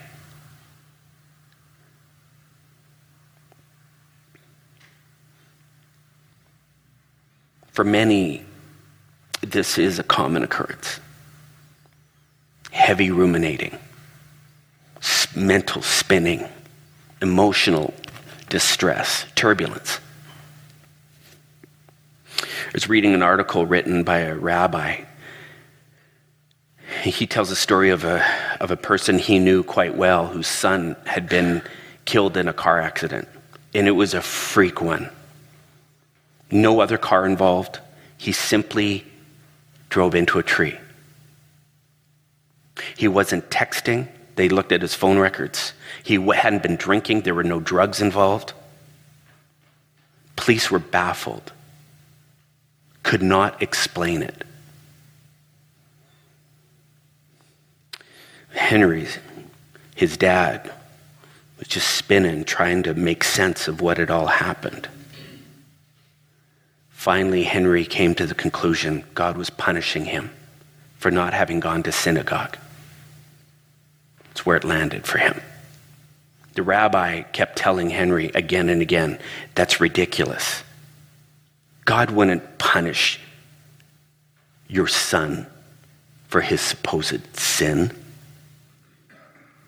For 7.73 7.85
many, 7.85 8.45
this 9.41 9.79
is 9.79 9.99
a 9.99 10.03
common 10.03 10.43
occurrence. 10.43 11.01
Heavy 12.71 13.11
ruminating, 13.11 13.79
mental 15.35 15.83
spinning, 15.83 16.47
emotional 17.21 17.95
distress, 18.49 19.27
turbulence. 19.35 20.01
I 22.43 22.73
was 22.73 22.89
reading 22.89 23.15
an 23.15 23.23
article 23.23 23.67
written 23.67 24.05
by 24.05 24.19
a 24.21 24.35
rabbi 24.35 25.05
he 27.03 27.27
tells 27.27 27.51
a 27.51 27.57
story 27.57 27.91
of 27.91 28.05
a, 28.05 28.25
of 28.61 28.71
a 28.71 28.77
person 28.77 29.19
he 29.19 29.39
knew 29.39 29.63
quite 29.63 29.97
well 29.97 30.27
whose 30.27 30.47
son 30.47 30.97
had 31.07 31.29
been 31.29 31.63
killed 32.05 32.37
in 32.37 32.49
a 32.49 32.53
car 32.53 32.81
accident. 32.81 33.29
And 33.75 33.87
it 33.87 33.93
was 33.93 34.15
a 34.15 34.21
freak 34.21 34.81
one. 34.81 35.09
No 36.51 36.81
other 36.81 36.99
car 36.99 37.25
involved. 37.25 37.79
He 38.19 38.33
simply 38.33 39.05
drove 39.89 40.15
into 40.15 40.39
a 40.39 40.43
tree. 40.43 40.77
He 42.97 43.09
wasn't 43.09 43.51
texting. 43.51 44.09
They 44.37 44.49
looked 44.49 44.73
at 44.73 44.83
his 44.83 44.95
phone 44.95 45.19
records. 45.19 45.73
He 46.03 46.15
hadn't 46.15 46.63
been 46.63 46.77
drinking. 46.77 47.23
There 47.23 47.35
were 47.35 47.45
no 47.45 47.61
drugs 47.61 48.01
involved. 48.01 48.53
Police 50.37 50.71
were 50.71 50.79
baffled, 50.79 51.53
could 53.03 53.23
not 53.23 53.63
explain 53.63 54.23
it. 54.23 54.45
Henry, 58.53 59.07
his 59.95 60.17
dad, 60.17 60.73
was 61.59 61.69
just 61.69 61.89
spinning, 61.89 62.45
trying 62.45 62.83
to 62.85 62.95
make 62.95 63.23
sense 63.23 63.69
of 63.69 63.83
what 63.83 63.99
had 63.99 64.11
all 64.11 64.27
happened. 64.27 64.89
Finally, 66.89 67.45
Henry 67.45 67.85
came 67.85 68.15
to 68.15 68.27
the 68.27 68.35
conclusion 68.35 69.05
God 69.15 69.37
was 69.37 69.51
punishing 69.51 70.07
him 70.07 70.31
for 70.97 71.11
not 71.11 71.35
having 71.35 71.61
gone 71.61 71.83
to 71.83 71.93
synagogue. 71.93 72.57
It's 74.41 74.47
where 74.47 74.57
it 74.57 74.65
landed 74.65 75.05
for 75.05 75.19
him. 75.19 75.39
The 76.55 76.63
rabbi 76.63 77.21
kept 77.21 77.59
telling 77.59 77.91
Henry 77.91 78.31
again 78.35 78.71
and 78.71 78.81
again, 78.81 79.19
that's 79.55 79.83
ridiculous. 79.83 80.65
God 81.85 82.11
wouldn't 82.11 82.57
punish 82.57 83.21
your 84.67 84.87
son 84.87 85.47
for 86.29 86.41
his 86.41 86.63
supposed 86.63 87.37
sin 87.37 87.95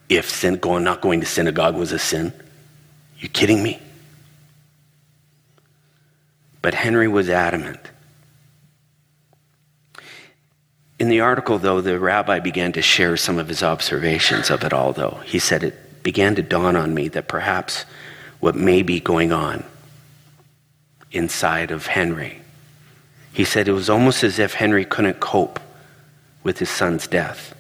if 0.09 0.31
sin, 0.31 0.57
going, 0.57 0.85
not 0.85 1.03
going 1.03 1.21
to 1.21 1.27
synagogue 1.27 1.77
was 1.77 1.93
a 1.93 1.99
sin. 1.99 2.33
You 3.19 3.29
kidding 3.29 3.63
me? 3.63 3.79
But 6.63 6.73
Henry 6.73 7.09
was 7.09 7.29
adamant. 7.29 7.91
In 11.03 11.09
the 11.09 11.19
article, 11.19 11.59
though, 11.59 11.81
the 11.81 11.99
rabbi 11.99 12.39
began 12.39 12.71
to 12.75 12.81
share 12.81 13.17
some 13.17 13.41
of 13.41 13.49
his 13.49 13.61
observations 13.61 14.51
of 14.51 14.63
it 14.63 14.73
all, 14.73 14.93
though. 14.93 15.19
He 15.25 15.41
said, 15.41 15.65
It 15.65 16.05
began 16.05 16.37
to 16.37 16.43
dawn 16.43 16.77
on 16.77 16.95
me 16.95 17.09
that 17.09 17.27
perhaps 17.27 17.85
what 18.39 18.55
may 18.55 18.83
be 18.83 19.01
going 19.01 19.33
on 19.33 19.65
inside 21.11 21.73
of 21.73 21.87
Henry. 21.87 22.41
He 23.33 23.45
said 23.45 23.67
it 23.67 23.73
was 23.73 23.91
almost 23.91 24.23
as 24.23 24.39
if 24.39 24.55
Henry 24.55 24.85
couldn't 24.85 25.19
cope 25.19 25.59
with 26.45 26.61
his 26.61 26.71
son's 26.71 27.09
death. 27.09 27.53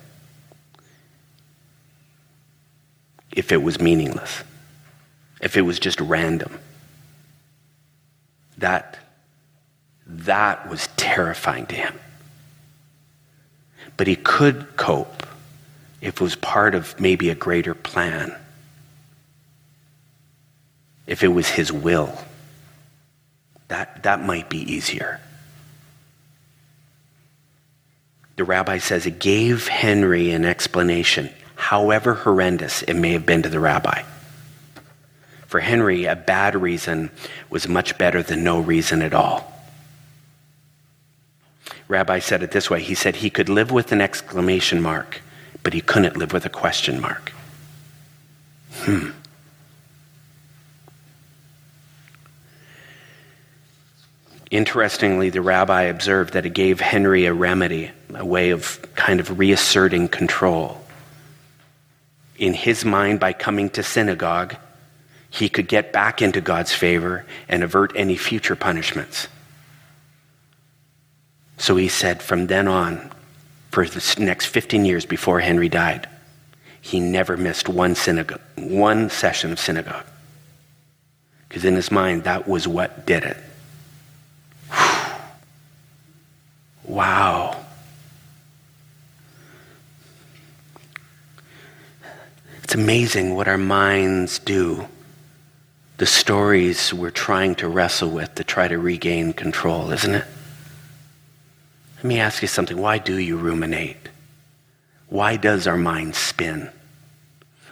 if 3.33 3.51
it 3.51 3.61
was 3.61 3.81
meaningless, 3.81 4.45
if 5.41 5.57
it 5.57 5.63
was 5.63 5.81
just 5.81 6.01
random. 6.01 6.61
That, 8.59 8.99
that 10.07 10.69
was 10.69 10.87
terrifying 10.97 11.67
to 11.67 11.75
him. 11.75 11.99
But 13.97 14.07
he 14.07 14.17
could 14.17 14.77
cope 14.77 15.27
if 16.01 16.15
it 16.15 16.21
was 16.21 16.37
part 16.37 16.75
of 16.75 16.99
maybe 16.99 17.31
a 17.31 17.35
greater 17.35 17.75
plan, 17.75 18.35
if 21.07 21.23
it 21.23 21.29
was 21.29 21.49
his 21.49 21.73
will. 21.73 22.17
That, 23.69 24.03
that 24.03 24.25
might 24.25 24.49
be 24.49 24.59
easier. 24.59 25.21
The 28.37 28.45
rabbi 28.45 28.79
says 28.79 29.07
it 29.07 29.19
gave 29.19 29.69
Henry 29.69 30.31
an 30.33 30.45
explanation 30.45 31.31
however 31.55 32.15
horrendous 32.15 32.83
it 32.83 32.95
may 32.95 33.13
have 33.13 33.25
been 33.25 33.43
to 33.43 33.49
the 33.49 33.61
rabbi. 33.61 34.03
For 35.47 35.61
Henry, 35.61 36.07
a 36.07 36.17
bad 36.17 36.61
reason 36.61 37.11
was 37.51 37.69
much 37.69 37.97
better 37.99 38.23
than 38.23 38.43
no 38.43 38.59
reason 38.59 39.01
at 39.01 39.15
all. 39.15 39.52
Rabbi 41.93 42.19
said 42.19 42.43
it 42.43 42.51
this 42.51 42.69
way 42.69 42.83
he 42.83 42.95
said 42.95 43.17
he 43.17 43.31
could 43.31 43.49
live 43.49 43.71
with 43.71 43.93
an 43.93 44.01
exclamation 44.01 44.83
mark, 44.83 45.21
but 45.63 45.73
he 45.73 45.81
couldn't 45.81 46.17
live 46.17 46.33
with 46.33 46.45
a 46.45 46.51
question 46.51 47.01
mark. 47.01 47.33
Hmm. 48.73 49.11
Interestingly, 54.51 55.31
the 55.31 55.41
rabbi 55.41 55.83
observed 55.83 56.35
that 56.35 56.45
it 56.45 56.53
gave 56.53 56.81
Henry 56.81 57.25
a 57.25 57.33
remedy, 57.33 57.91
a 58.15 58.25
way 58.25 58.51
of 58.51 58.81
kind 58.95 59.21
of 59.21 59.39
reasserting 59.39 60.09
control 60.09 60.83
in 62.43 62.55
his 62.55 62.85
mind, 62.85 63.21
by 63.21 63.33
coming 63.33 63.71
to 63.71 63.85
synagogue, 63.85 64.57
he 65.31 65.49
could 65.49 65.69
get 65.69 65.93
back 65.93 66.21
into 66.21 66.41
God's 66.41 66.73
favor 66.73 67.25
and 67.49 67.63
avert 67.63 67.93
any 67.95 68.17
future 68.17 68.57
punishments. 68.57 69.29
So 71.59 71.77
he 71.77 71.89
said, 71.89 72.23
from 72.23 72.47
then 72.47 72.69
on, 72.69 73.11
for 73.71 73.87
the 73.87 74.17
next 74.19 74.47
15 74.47 74.85
years 74.85 75.07
before 75.07 75.41
Henry 75.41 75.69
died, 75.69 76.09
he 76.81 76.99
never 76.99 77.37
missed 77.37 77.69
one 77.69 77.95
synagogue, 77.95 78.41
one 78.57 79.09
session 79.09 79.53
of 79.53 79.61
synagogue. 79.61 80.05
Because 81.49 81.65
in 81.65 81.75
his 81.75 81.91
mind, 81.91 82.25
that 82.25 82.49
was 82.49 82.67
what 82.67 83.07
did 83.07 83.25
it. 83.25 83.37
wow. 86.85 87.57
It's 92.65 92.75
amazing 92.75 93.35
what 93.35 93.49
our 93.49 93.59
minds 93.59 94.39
do. 94.39 94.87
The 95.99 96.07
stories 96.07 96.93
we're 96.93 97.11
trying 97.11 97.55
to 97.57 97.69
wrestle 97.69 98.11
with 98.11 98.35
to 98.37 98.45
try 98.45 98.67
to 98.67 98.79
regain 98.79 99.35
control, 99.35 99.93
isn't 99.93 100.15
it? 100.15 100.25
Let 102.03 102.09
me 102.09 102.19
ask 102.19 102.43
you 102.43 102.49
something. 102.49 102.79
Why 102.79 102.99
do 102.99 103.17
you 103.17 103.37
ruminate? 103.37 104.09
Why 105.09 105.37
does 105.37 105.69
our 105.69 105.77
mind 105.77 106.17
spin? 106.17 106.69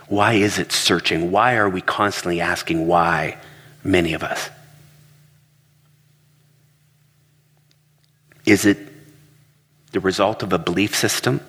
Why 0.06 0.34
is 0.34 0.60
it 0.60 0.70
searching? 0.70 1.32
Why 1.32 1.56
are 1.56 1.68
we 1.68 1.80
constantly 1.80 2.40
asking 2.40 2.86
why, 2.86 3.38
many 3.82 4.14
of 4.14 4.22
us? 4.22 4.48
Is 8.46 8.66
it 8.66 8.78
the 9.90 9.98
result 9.98 10.44
of 10.44 10.52
a 10.52 10.58
belief 10.58 10.94
system 10.94 11.40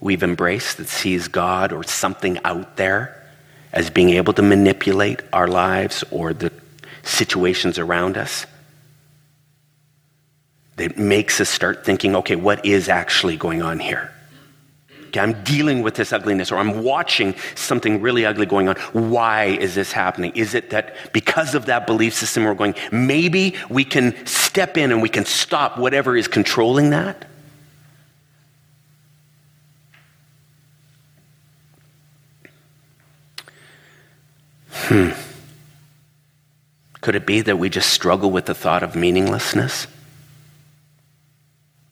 we've 0.00 0.22
embraced 0.22 0.76
that 0.76 0.88
sees 0.88 1.28
God 1.28 1.72
or 1.72 1.82
something 1.82 2.38
out 2.44 2.76
there 2.76 3.24
as 3.72 3.88
being 3.88 4.10
able 4.10 4.34
to 4.34 4.42
manipulate 4.42 5.22
our 5.32 5.48
lives 5.48 6.04
or 6.10 6.34
the 6.34 6.52
situations 7.04 7.78
around 7.78 8.18
us 8.18 8.44
that 10.80 10.96
makes 10.96 11.42
us 11.42 11.50
start 11.50 11.84
thinking, 11.84 12.16
okay, 12.16 12.36
what 12.36 12.64
is 12.64 12.88
actually 12.88 13.36
going 13.36 13.60
on 13.60 13.78
here? 13.78 14.10
Okay, 15.08 15.20
I'm 15.20 15.42
dealing 15.44 15.82
with 15.82 15.94
this 15.94 16.10
ugliness, 16.10 16.50
or 16.50 16.56
I'm 16.56 16.82
watching 16.82 17.34
something 17.54 18.00
really 18.00 18.24
ugly 18.24 18.46
going 18.46 18.66
on. 18.68 18.76
Why 18.92 19.44
is 19.44 19.74
this 19.74 19.92
happening? 19.92 20.32
Is 20.34 20.54
it 20.54 20.70
that 20.70 21.12
because 21.12 21.54
of 21.54 21.66
that 21.66 21.86
belief 21.86 22.14
system, 22.14 22.44
we're 22.44 22.54
going, 22.54 22.74
maybe 22.90 23.56
we 23.68 23.84
can 23.84 24.24
step 24.24 24.78
in 24.78 24.90
and 24.90 25.02
we 25.02 25.10
can 25.10 25.26
stop 25.26 25.76
whatever 25.76 26.16
is 26.16 26.28
controlling 26.28 26.90
that? 26.90 27.26
Hmm. 34.70 35.10
Could 37.02 37.16
it 37.16 37.26
be 37.26 37.42
that 37.42 37.58
we 37.58 37.68
just 37.68 37.90
struggle 37.90 38.30
with 38.30 38.46
the 38.46 38.54
thought 38.54 38.82
of 38.82 38.96
meaninglessness? 38.96 39.86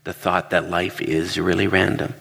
The 0.09 0.14
thought 0.14 0.49
that 0.53 0.71
life 0.71 1.03
is 1.03 1.38
really 1.38 1.66
random? 1.66 2.14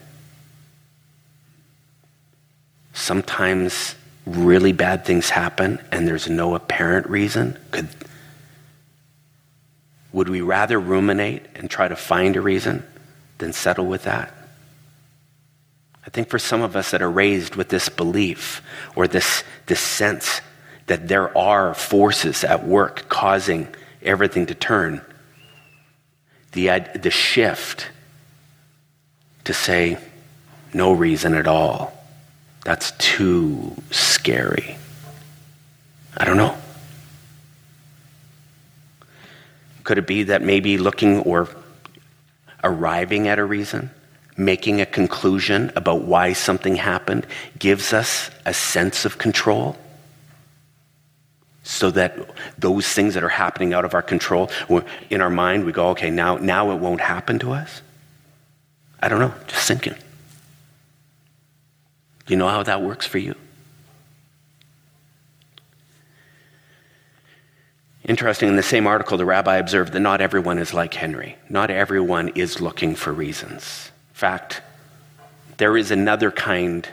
Sometimes 2.92 3.96
really 4.26 4.74
bad 4.74 5.06
things 5.06 5.30
happen 5.30 5.80
and 5.90 6.06
there's 6.06 6.30
no 6.30 6.54
apparent 6.54 7.08
reason. 7.08 7.58
Could, 7.72 7.88
would 10.12 10.28
we 10.28 10.42
rather 10.42 10.78
ruminate 10.78 11.46
and 11.56 11.70
try 11.70 11.88
to 11.88 11.96
find 11.96 12.36
a 12.36 12.42
reason 12.42 12.84
than 13.38 13.54
settle 13.54 13.86
with 13.86 14.04
that? 14.04 14.34
I 16.06 16.10
think 16.10 16.28
for 16.28 16.40
some 16.40 16.62
of 16.62 16.76
us 16.76 16.92
that 16.92 17.02
are 17.02 17.10
raised 17.10 17.56
with 17.56 17.70
this 17.70 17.88
belief 17.88 18.62
or 18.98 19.08
this, 19.08 19.46
this 19.68 19.80
sense 19.80 20.42
that 20.88 21.08
there 21.08 21.38
are 21.38 21.74
forces 21.74 22.44
at 22.44 22.68
work 22.68 23.08
causing 23.08 23.74
everything 24.02 24.48
to 24.48 24.56
turn. 24.56 25.02
The, 26.54 26.80
the 26.96 27.12
shift 27.12 27.90
to 29.44 29.54
say, 29.54 29.98
no 30.74 30.92
reason 30.92 31.34
at 31.34 31.48
all, 31.48 31.94
that's 32.64 32.92
too 32.92 33.76
scary. 33.92 34.78
I 36.18 36.26
don't 36.26 36.38
know. 36.38 36.58
Could 39.84 39.98
it 39.98 40.08
be 40.08 40.24
that 40.24 40.42
maybe 40.42 40.78
looking 40.78 41.20
or 41.20 41.48
arriving 42.64 43.30
at 43.30 43.40
a 43.40 43.46
reason, 43.46 43.90
making 44.36 44.82
a 44.82 44.86
conclusion 44.86 45.72
about 45.76 46.02
why 46.04 46.34
something 46.34 46.76
happened, 46.76 47.26
gives 47.58 47.94
us 47.94 48.30
a 48.46 48.54
sense 48.54 49.06
of 49.06 49.18
control? 49.18 49.78
So 51.68 51.92
that 51.92 52.18
those 52.58 52.88
things 52.88 53.14
that 53.14 53.24
are 53.24 53.30
happening 53.30 53.74
out 53.74 53.84
of 53.84 53.94
our 53.94 54.02
control, 54.02 54.50
in 55.10 55.20
our 55.20 55.30
mind, 55.30 55.66
we 55.66 55.74
go, 55.74 55.90
okay, 55.90 56.10
now, 56.10 56.38
now 56.38 56.72
it 56.72 56.76
won't 56.76 57.02
happen 57.02 57.40
to 57.40 57.52
us? 57.52 57.82
I 59.02 59.10
don't 59.10 59.20
know, 59.20 59.34
just 59.48 59.68
thinking. 59.68 59.96
You 62.28 62.38
know 62.38 62.48
how 62.48 62.64
that 62.64 62.82
works 62.82 63.06
for 63.06 63.18
you? 63.18 63.36
Interesting, 68.06 68.48
in 68.48 68.56
the 68.56 68.64
same 68.64 68.88
article, 68.88 69.18
the 69.18 69.26
rabbi 69.26 69.58
observed 69.58 69.92
that 69.92 70.00
not 70.00 70.22
everyone 70.22 70.60
is 70.60 70.74
like 70.74 70.94
Henry. 70.94 71.36
Not 71.50 71.70
everyone 71.70 72.30
is 72.30 72.62
looking 72.62 72.96
for 72.96 73.12
reasons. 73.12 73.92
In 74.12 74.16
fact, 74.16 74.62
there 75.58 75.76
is 75.76 75.92
another 75.92 76.32
kind, 76.32 76.88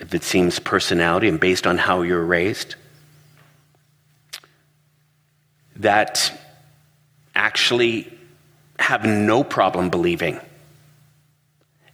if 0.00 0.12
it 0.12 0.24
seems, 0.24 0.58
personality, 0.58 1.28
and 1.28 1.38
based 1.38 1.68
on 1.68 1.78
how 1.78 2.02
you're 2.02 2.24
raised, 2.24 2.74
that 5.80 6.32
actually 7.34 8.12
have 8.78 9.04
no 9.04 9.44
problem 9.44 9.90
believing 9.90 10.40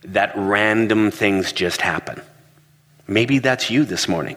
that 0.03 0.33
random 0.37 1.11
things 1.11 1.53
just 1.53 1.81
happen. 1.81 2.20
Maybe 3.09 3.38
that's 3.38 3.70
you 3.70 3.85
this 3.85 4.09
morning. 4.09 4.37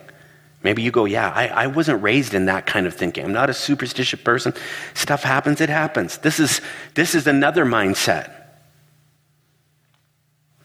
Maybe 0.62 0.82
you 0.82 0.90
go, 0.90 1.04
Yeah, 1.04 1.30
I, 1.30 1.48
I, 1.48 1.66
wasn't 1.68 2.02
raised 2.02 2.34
in 2.34 2.46
that 2.46 2.66
kind 2.66 2.86
of 2.86 2.94
thinking. 2.94 3.24
I'm 3.24 3.32
not 3.32 3.50
a 3.50 3.54
superstitious 3.54 4.20
person. 4.20 4.52
Stuff 4.94 5.22
happens, 5.22 5.60
it 5.60 5.68
happens. 5.68 6.18
This 6.18 6.38
is, 6.38 6.60
this 6.94 7.14
is 7.14 7.26
another 7.26 7.64
mindset. 7.64 8.32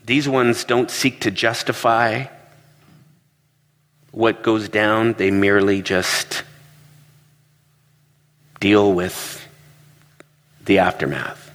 These 0.05 0.27
ones 0.27 0.63
don't 0.63 0.91
seek 0.91 1.21
to 1.21 1.31
justify 1.31 2.25
what 4.11 4.43
goes 4.43 4.69
down, 4.69 5.13
they 5.13 5.29
merely 5.29 5.81
just 5.81 6.43
deal 8.59 8.93
with 8.93 9.47
the 10.63 10.79
aftermath, 10.79 11.51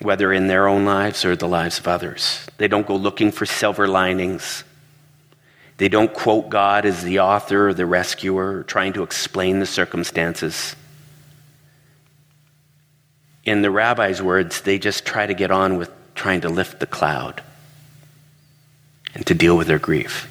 whether 0.00 0.32
in 0.32 0.46
their 0.46 0.68
own 0.68 0.84
lives 0.84 1.24
or 1.24 1.36
the 1.36 1.48
lives 1.48 1.78
of 1.78 1.88
others. 1.88 2.46
They 2.58 2.68
don't 2.68 2.86
go 2.86 2.96
looking 2.96 3.32
for 3.32 3.46
silver 3.46 3.88
linings. 3.88 4.64
They 5.78 5.88
don't 5.88 6.12
quote 6.12 6.50
God 6.50 6.84
as 6.84 7.02
the 7.02 7.20
author 7.20 7.68
or 7.68 7.74
the 7.74 7.86
rescuer, 7.86 8.64
trying 8.64 8.92
to 8.92 9.02
explain 9.02 9.58
the 9.58 9.66
circumstances. 9.66 10.76
In 13.44 13.62
the 13.62 13.70
rabbi's 13.70 14.22
words, 14.22 14.60
they 14.60 14.78
just 14.78 15.04
try 15.06 15.26
to 15.26 15.34
get 15.34 15.50
on 15.50 15.78
with 15.78 15.90
trying 16.14 16.42
to 16.42 16.48
lift 16.48 16.80
the 16.80 16.86
cloud 16.86 17.42
and 19.14 19.26
to 19.26 19.34
deal 19.34 19.56
with 19.56 19.66
their 19.66 19.78
grief. 19.78 20.29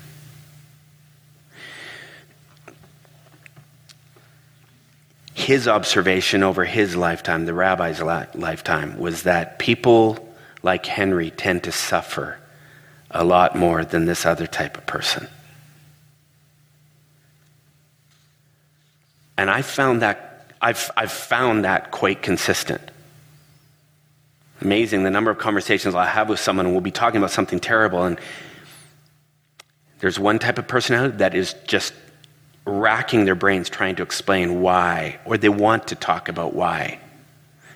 His 5.49 5.67
observation 5.67 6.43
over 6.43 6.63
his 6.63 6.95
lifetime, 6.95 7.47
the 7.47 7.55
rabbi's 7.55 7.99
lifetime, 8.03 8.99
was 8.99 9.23
that 9.23 9.57
people 9.57 10.29
like 10.61 10.85
Henry 10.85 11.31
tend 11.31 11.63
to 11.63 11.71
suffer 11.71 12.37
a 13.09 13.23
lot 13.23 13.55
more 13.55 13.83
than 13.83 14.05
this 14.05 14.27
other 14.27 14.45
type 14.45 14.77
of 14.77 14.85
person. 14.85 15.27
And 19.39 19.49
I 19.49 19.63
found 19.63 20.03
that, 20.03 20.53
I've, 20.61 20.91
I've 20.95 21.11
found 21.11 21.65
that 21.65 21.89
quite 21.89 22.21
consistent. 22.21 22.91
Amazing 24.61 25.01
the 25.01 25.09
number 25.09 25.31
of 25.31 25.39
conversations 25.39 25.95
I 25.95 26.05
have 26.05 26.29
with 26.29 26.39
someone 26.39 26.67
and 26.67 26.75
we'll 26.75 26.81
be 26.81 26.91
talking 26.91 27.17
about 27.17 27.31
something 27.31 27.59
terrible 27.59 28.03
and 28.03 28.19
there's 29.97 30.19
one 30.19 30.37
type 30.37 30.59
of 30.59 30.67
personality 30.67 31.17
that 31.17 31.33
is 31.33 31.55
just 31.65 31.95
racking 32.69 33.25
their 33.25 33.35
brains 33.35 33.69
trying 33.69 33.95
to 33.97 34.03
explain 34.03 34.61
why, 34.61 35.19
or 35.25 35.37
they 35.37 35.49
want 35.49 35.89
to 35.89 35.95
talk 35.95 36.29
about 36.29 36.53
why. 36.53 36.99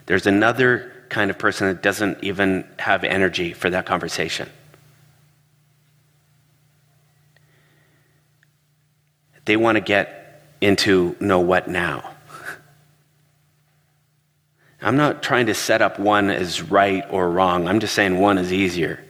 There's 0.06 0.27
another 0.27 0.91
kind 1.10 1.29
of 1.29 1.38
person 1.38 1.67
that 1.67 1.82
doesn't 1.82 2.23
even 2.23 2.67
have 2.79 3.03
energy 3.03 3.53
for 3.53 3.69
that 3.69 3.86
conversation. 3.86 4.49
They 9.45 9.58
want 9.58 9.75
to 9.75 9.82
get 9.82 10.41
into 10.62 11.15
know 11.19 11.39
what 11.39 11.67
now. 11.67 12.12
I'm 14.82 14.97
not 14.97 15.21
trying 15.21 15.47
to 15.47 15.53
set 15.53 15.82
up 15.82 15.99
one 15.99 16.29
as 16.29 16.62
right 16.62 17.06
or 17.10 17.29
wrong. 17.29 17.67
I'm 17.67 17.79
just 17.79 17.93
saying 17.93 18.19
one 18.19 18.38
is 18.38 18.53
easier. 18.53 19.03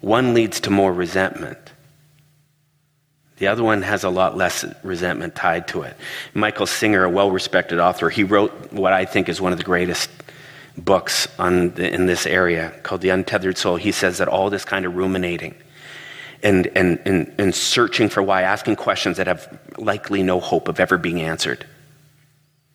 One 0.00 0.34
leads 0.34 0.60
to 0.60 0.70
more 0.70 0.92
resentment. 0.92 1.63
The 3.44 3.48
other 3.48 3.62
one 3.62 3.82
has 3.82 4.04
a 4.04 4.08
lot 4.08 4.38
less 4.38 4.64
resentment 4.82 5.34
tied 5.34 5.68
to 5.68 5.82
it. 5.82 5.94
Michael 6.32 6.64
Singer, 6.64 7.04
a 7.04 7.10
well 7.10 7.30
respected 7.30 7.78
author, 7.78 8.08
he 8.08 8.24
wrote 8.24 8.72
what 8.72 8.94
I 8.94 9.04
think 9.04 9.28
is 9.28 9.38
one 9.38 9.52
of 9.52 9.58
the 9.58 9.64
greatest 9.64 10.08
books 10.78 11.28
on 11.38 11.68
the, 11.74 11.92
in 11.92 12.06
this 12.06 12.24
area 12.24 12.72
called 12.82 13.02
The 13.02 13.10
Untethered 13.10 13.58
Soul. 13.58 13.76
He 13.76 13.92
says 13.92 14.16
that 14.16 14.28
all 14.28 14.48
this 14.48 14.64
kind 14.64 14.86
of 14.86 14.96
ruminating 14.96 15.56
and, 16.42 16.68
and, 16.68 16.98
and, 17.04 17.34
and 17.36 17.54
searching 17.54 18.08
for 18.08 18.22
why, 18.22 18.40
asking 18.40 18.76
questions 18.76 19.18
that 19.18 19.26
have 19.26 19.60
likely 19.76 20.22
no 20.22 20.40
hope 20.40 20.66
of 20.66 20.80
ever 20.80 20.96
being 20.96 21.20
answered, 21.20 21.66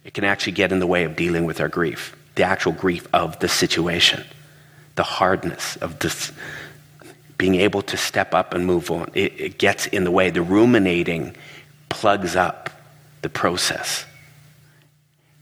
it 0.06 0.14
can 0.14 0.24
actually 0.24 0.54
get 0.54 0.72
in 0.72 0.78
the 0.78 0.86
way 0.86 1.04
of 1.04 1.16
dealing 1.16 1.46
with 1.46 1.60
our 1.62 1.68
grief, 1.68 2.16
the 2.36 2.44
actual 2.44 2.74
grief 2.74 3.08
of 3.12 3.40
the 3.40 3.50
situation, 3.50 4.24
the 4.94 5.02
hardness 5.02 5.78
of 5.78 5.98
this 5.98 6.32
being 7.40 7.56
able 7.56 7.82
to 7.82 7.98
step 7.98 8.36
up 8.36 8.54
and 8.54 8.68
move 8.68 8.92
on. 8.92 9.10
It, 9.16 9.40
it 9.40 9.58
gets 9.58 9.88
in 9.88 10.04
the 10.04 10.12
way. 10.12 10.30
The 10.30 10.42
ruminating 10.44 11.36
plugs 11.88 12.36
up 12.36 12.70
the 13.22 13.30
process. 13.30 14.06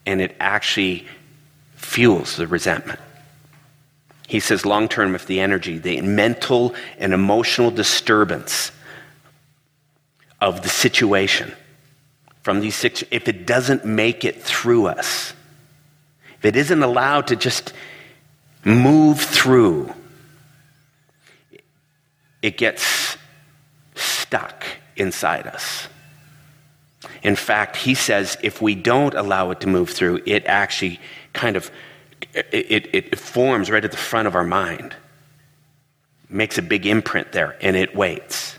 And 0.05 0.21
it 0.21 0.35
actually 0.39 1.07
fuels 1.75 2.37
the 2.37 2.47
resentment. 2.47 2.99
He 4.27 4.39
says, 4.39 4.63
long 4.65 4.87
term, 4.87 5.15
if 5.15 5.25
the 5.25 5.39
energy, 5.39 5.79
the 5.79 5.99
mental 6.01 6.75
and 6.99 7.13
emotional 7.13 7.71
disturbance 7.71 8.71
of 10.39 10.61
the 10.61 10.69
situation 10.69 11.51
from 12.43 12.59
these 12.59 12.75
six, 12.75 13.03
if 13.09 13.27
it 13.27 13.47
doesn't 13.47 13.85
make 13.85 14.23
it 14.23 14.41
through 14.41 14.85
us, 14.85 15.33
if 16.37 16.45
it 16.45 16.55
isn't 16.55 16.83
allowed 16.83 17.27
to 17.27 17.35
just 17.35 17.73
move 18.63 19.19
through, 19.19 19.91
it 22.41 22.57
gets 22.57 23.17
stuck 23.95 24.65
inside 24.95 25.47
us. 25.47 25.87
In 27.23 27.35
fact, 27.35 27.75
he 27.75 27.95
says 27.95 28.37
if 28.41 28.61
we 28.61 28.75
don't 28.75 29.13
allow 29.13 29.51
it 29.51 29.61
to 29.61 29.67
move 29.67 29.89
through, 29.89 30.21
it 30.25 30.45
actually 30.45 30.99
kind 31.33 31.55
of 31.55 31.71
it, 32.33 32.47
it, 32.51 32.89
it 32.93 33.19
forms 33.19 33.69
right 33.69 33.83
at 33.83 33.91
the 33.91 33.97
front 33.97 34.27
of 34.27 34.35
our 34.35 34.43
mind, 34.43 34.95
makes 36.29 36.57
a 36.57 36.61
big 36.61 36.85
imprint 36.85 37.31
there, 37.31 37.57
and 37.61 37.75
it 37.75 37.95
waits. 37.95 38.57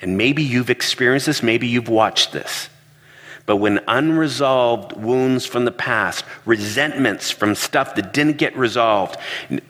And 0.00 0.16
maybe 0.16 0.42
you've 0.42 0.70
experienced 0.70 1.26
this, 1.26 1.42
maybe 1.42 1.66
you've 1.66 1.88
watched 1.88 2.32
this. 2.32 2.68
But 3.48 3.56
when 3.56 3.80
unresolved 3.88 4.92
wounds 4.92 5.46
from 5.46 5.64
the 5.64 5.72
past, 5.72 6.22
resentments 6.44 7.30
from 7.30 7.54
stuff 7.54 7.94
that 7.94 8.12
didn't 8.12 8.36
get 8.36 8.54
resolved, 8.54 9.16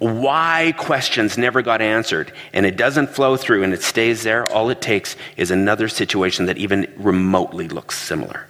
why 0.01 0.75
questions 0.77 1.39
never 1.39 1.63
got 1.63 1.81
answered, 1.81 2.33
and 2.53 2.67
it 2.67 2.77
doesn't 2.77 3.11
flow 3.11 3.37
through 3.37 3.63
and 3.63 3.73
it 3.73 3.85
stays 3.85 4.25
there, 4.25 4.49
all 4.49 4.69
it 4.71 4.81
takes 4.81 5.15
is 5.37 5.53
another 5.53 5.89
situation 5.89 6.47
that 6.47 6.59
even 6.59 6.93
remotely 6.97 7.69
looks 7.69 7.97
similar, 7.97 8.49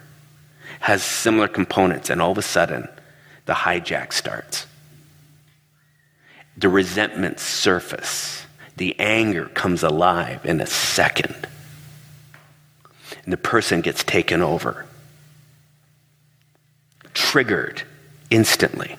has 0.79 1.03
similar 1.03 1.47
components, 1.47 2.09
and 2.09 2.23
all 2.23 2.31
of 2.31 2.39
a 2.39 2.41
sudden, 2.41 2.89
the 3.45 3.53
hijack 3.53 4.13
starts. 4.13 4.65
The 6.57 6.69
resentments 6.69 7.43
surface. 7.43 8.47
The 8.77 8.99
anger 8.99 9.45
comes 9.45 9.83
alive 9.83 10.43
in 10.43 10.59
a 10.59 10.65
second. 10.65 11.47
And 13.25 13.31
the 13.31 13.37
person 13.37 13.81
gets 13.81 14.03
taken 14.03 14.41
over 14.41 14.87
triggered 17.29 17.83
instantly, 18.31 18.97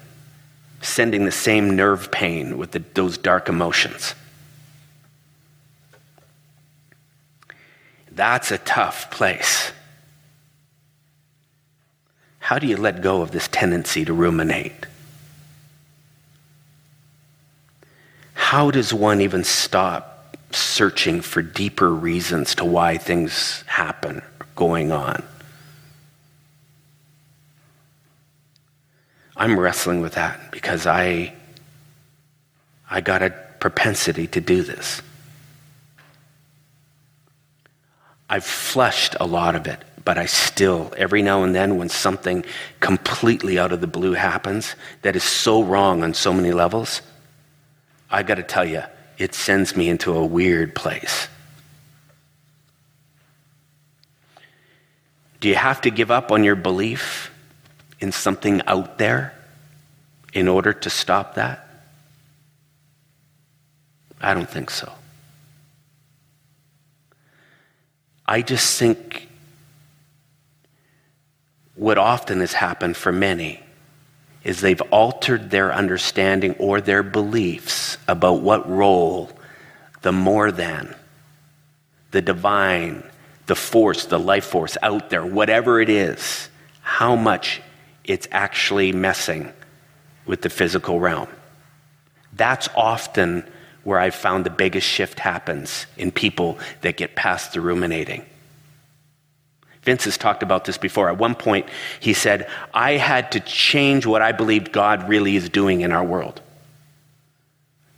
sending 0.81 1.25
the 1.25 1.33
same 1.33 1.75
nerve 1.75 2.13
pain 2.13 2.57
with 2.59 2.71
the, 2.71 2.79
those 2.95 3.19
dark 3.19 3.49
emotions. 3.49 4.15
That's 8.13 8.53
a 8.53 8.59
tough 8.59 9.11
place. 9.11 9.73
How 12.39 12.61
do 12.61 12.69
you 12.69 12.77
let 12.77 13.03
go 13.03 13.21
of 13.21 13.33
this 13.33 13.49
tendency 13.49 14.05
to 14.05 14.13
ruminate? 14.13 14.87
How 18.35 18.71
does 18.71 18.95
one 18.95 19.21
even 19.21 19.43
stop 19.43 20.37
searching 20.53 21.21
for 21.21 21.43
deeper 21.43 21.93
reasons 21.93 22.55
to 22.55 22.65
why 22.65 22.97
things 22.97 23.65
happen, 23.67 24.23
going 24.55 24.93
on? 24.93 25.25
I'm 29.41 29.59
wrestling 29.59 30.03
with 30.03 30.13
that 30.17 30.51
because 30.51 30.87
I, 30.87 31.33
I 32.91 33.01
got 33.01 33.23
a 33.23 33.31
propensity 33.59 34.27
to 34.27 34.41
do 34.43 34.63
this. 34.63 35.01
I've 38.29 38.45
flushed 38.45 39.17
a 39.19 39.27
lot 39.27 39.55
of 39.55 39.67
it, 39.67 39.79
but 40.05 40.19
I 40.19 40.27
still, 40.27 40.93
every 40.95 41.23
now 41.23 41.43
and 41.43 41.55
then, 41.55 41.79
when 41.79 41.89
something 41.89 42.45
completely 42.81 43.59
out 43.59 43.73
of 43.73 43.81
the 43.81 43.87
blue 43.87 44.13
happens 44.13 44.77
that 45.01 45.17
is 45.17 45.25
so 45.25 45.63
wrong 45.63 46.03
on 46.03 46.13
so 46.13 46.35
many 46.35 46.53
levels, 46.53 47.01
I 48.11 48.23
got 48.23 48.35
to 48.35 48.43
tell 48.43 48.67
you, 48.67 48.83
it 49.17 49.35
sends 49.35 49.75
me 49.75 49.89
into 49.89 50.13
a 50.13 50.25
weird 50.25 50.75
place. 50.75 51.29
Do 55.41 55.49
you 55.49 55.55
have 55.55 55.81
to 55.81 55.91
give 55.91 56.11
up 56.11 56.31
on 56.31 56.45
your 56.45 56.57
belief 56.57 57.31
in 58.01 58.13
something 58.13 58.63
out 58.67 58.99
there 58.99 59.35
in 60.33 60.49
order 60.49 60.73
to 60.73 60.91
stop 60.91 61.35
that? 61.35 61.67
I 64.21 64.35
don't 64.35 64.49
think 64.49 64.71
so. 64.71 64.93
I 68.27 68.43
just 68.43 68.79
think 68.79 69.29
what 71.75 71.99
often 71.99 72.41
has 72.41 72.53
happened 72.53 72.97
for 72.97 73.11
many 73.11 73.61
is 74.45 74.61
they've 74.61 74.81
altered 74.93 75.51
their 75.51 75.73
understanding 75.73 76.55
or 76.59 76.81
their 76.81 77.03
beliefs 77.03 77.99
about 78.07 78.41
what 78.41 78.69
role 78.71 79.31
the 80.03 80.13
more 80.13 80.51
than, 80.53 80.95
the 82.11 82.23
divine, 82.23 83.03
the 83.47 83.55
force, 83.55 84.07
the 84.07 84.19
life 84.19 84.45
force 84.45 84.77
out 84.83 85.11
there, 85.11 85.25
whatever 85.25 85.81
it 85.81 85.89
is, 85.89 86.49
how 86.81 87.17
much 87.17 87.61
it's 88.11 88.27
actually 88.33 88.91
messing 88.91 89.53
with 90.27 90.43
the 90.43 90.51
physical 90.51 90.99
realm. 90.99 91.29
That's 92.33 92.69
often 92.75 93.49
where 93.85 94.01
I've 94.01 94.17
found 94.17 94.45
the 94.45 94.51
biggest 94.51 94.85
shift 94.85 95.21
happens 95.21 95.87
in 95.97 96.11
people 96.11 96.59
that 96.81 96.97
get 96.97 97.15
past 97.15 97.53
the 97.53 97.61
ruminating. 97.61 98.27
Vince 99.85 100.07
has 100.07 100.19
talked 100.19 100.43
about 100.43 100.65
this 100.65 100.77
before. 100.77 101.09
At 101.09 101.19
one 101.19 101.37
point, 101.37 101.69
he 102.01 102.13
said, 102.13 102.51
I 102.75 102.95
had 102.95 103.31
to 103.31 103.41
change 103.41 104.07
what 104.07 104.23
I 104.23 104.33
believed 104.33 104.73
God 104.73 105.09
really 105.09 105.37
is 105.37 105.49
doing 105.49 105.83
in 105.83 105.93
our 105.93 106.05
world 106.05 106.43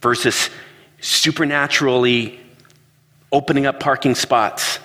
versus 0.03 0.51
supernaturally 1.01 2.39
opening 3.33 3.65
up 3.65 3.81
parking 3.81 4.15
spots 4.15 4.79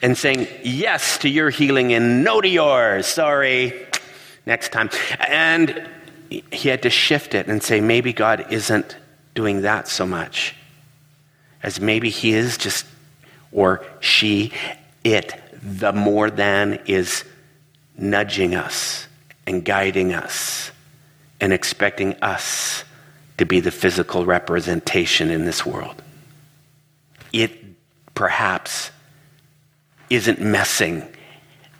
and 0.00 0.16
saying 0.16 0.48
yes 0.62 1.18
to 1.18 1.28
your 1.28 1.50
healing 1.50 1.92
and 1.92 2.24
no 2.24 2.40
to 2.40 2.48
yours. 2.48 3.06
Sorry 3.06 3.88
next 4.46 4.72
time. 4.72 4.90
And 5.28 5.88
he 6.50 6.68
had 6.68 6.82
to 6.82 6.90
shift 6.90 7.34
it 7.34 7.46
and 7.46 7.62
say, 7.62 7.80
maybe 7.80 8.12
God 8.12 8.46
isn't 8.50 8.96
doing 9.34 9.62
that 9.62 9.88
so 9.88 10.06
much 10.06 10.54
as 11.62 11.80
maybe 11.80 12.10
he 12.10 12.34
is 12.34 12.58
just, 12.58 12.86
or 13.52 13.84
she, 14.00 14.52
it, 15.02 15.34
the 15.62 15.92
more 15.92 16.30
than 16.30 16.78
is 16.86 17.24
nudging 17.96 18.54
us 18.54 19.08
and 19.46 19.64
guiding 19.64 20.12
us 20.12 20.70
and 21.40 21.52
expecting 21.52 22.14
us 22.22 22.84
to 23.38 23.46
be 23.46 23.60
the 23.60 23.70
physical 23.70 24.24
representation 24.24 25.30
in 25.30 25.44
this 25.44 25.64
world. 25.64 26.02
It 27.32 27.52
perhaps 28.14 28.90
isn't 30.10 30.40
messing 30.40 31.02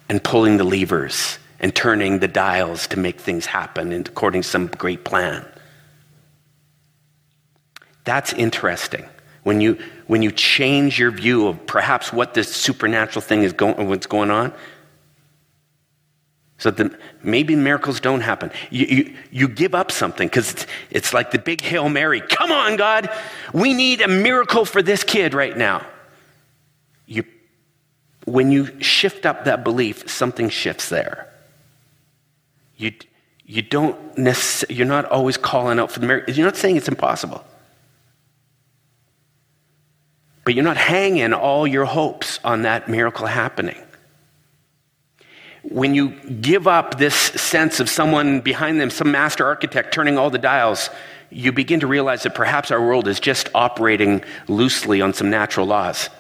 and 0.09 0.23
pulling 0.23 0.57
the 0.57 0.65
levers 0.65 1.39
and 1.65 1.75
turning 1.75 2.19
the 2.19 2.29
dials 2.29 2.87
to 2.89 2.99
make 2.99 3.19
things 3.19 3.47
happen 3.47 3.91
according 3.91 4.43
to 4.43 4.47
some 4.47 4.67
great 4.67 5.03
plan. 5.03 5.47
That's 8.05 8.35
interesting. 8.35 9.07
When 9.45 9.63
you, 9.63 9.79
when 10.07 10.21
you 10.21 10.31
change 10.31 10.99
your 10.99 11.11
view 11.11 11.49
of 11.49 11.67
perhaps 11.67 12.13
what 12.13 12.35
this 12.35 12.55
supernatural 12.55 13.23
thing 13.23 13.45
is 13.45 13.55
going, 13.55 13.89
what's 13.89 14.07
going 14.07 14.31
on, 14.31 14.53
so 16.59 16.71
that 16.71 16.93
maybe 17.23 17.57
miracles 17.57 17.99
don't 17.99 18.21
happen. 18.21 18.51
You, 18.69 18.85
you, 18.87 19.17
you 19.31 19.49
give 19.49 19.75
up 19.75 19.91
something 19.91 20.29
because 20.29 20.53
it's, 20.53 20.67
it's 20.91 21.15
like 21.15 21.31
the 21.31 21.39
big 21.39 21.63
Hail 21.63 21.89
Mary. 21.89 22.21
Come 22.21 22.53
on, 22.53 22.77
God, 22.77 23.09
we 23.55 23.73
need 23.73 24.03
a 24.03 24.09
miracle 24.09 24.67
for 24.67 24.83
this 24.83 25.03
kid 25.03 25.33
right 25.33 25.57
now. 25.57 25.87
You, 27.07 27.25
when 28.27 28.53
you 28.53 28.83
shift 28.83 29.25
up 29.25 29.47
that 29.47 29.65
belief, 29.65 30.11
something 30.11 30.51
shifts 30.51 30.91
there. 30.91 31.31
You, 32.77 32.93
you 33.47 33.63
don't 33.63 34.19
necessarily, 34.19 34.77
you're 34.77 34.87
not 34.87 35.05
always 35.07 35.37
calling 35.37 35.79
out 35.79 35.91
for 35.91 36.01
the 36.01 36.07
miracle. 36.07 36.35
You're 36.35 36.47
not 36.47 36.57
saying 36.57 36.77
it's 36.77 36.89
impossible. 36.89 37.45
But 40.45 40.55
you're 40.55 40.65
not 40.65 40.77
hanging 40.77 41.33
all 41.33 41.67
your 41.67 41.85
hopes 41.85 42.39
on 42.45 42.63
that 42.63 42.89
miracle 42.89 43.27
happening. 43.27 43.81
When 45.63 45.95
you 45.95 46.11
give 46.11 46.69
up 46.69 46.99
this 46.99 47.15
sense 47.15 47.81
of 47.81 47.89
someone 47.89 48.41
behind 48.41 48.81
them, 48.81 48.91
some 48.91 49.11
master 49.11 49.47
architect 49.47 49.95
turning 49.95 50.19
all 50.19 50.29
the 50.29 50.39
dials, 50.39 50.91
you 51.31 51.53
begin 51.53 51.81
to 51.81 51.87
realize 51.87 52.23
that 52.25 52.35
perhaps 52.35 52.71
our 52.71 52.81
world 52.81 53.09
is 53.09 53.19
just 53.19 53.49
operating 53.55 54.23
loosely 54.47 55.01
on 55.01 55.15
some 55.15 55.31
natural 55.31 55.67
laws. 55.67 56.11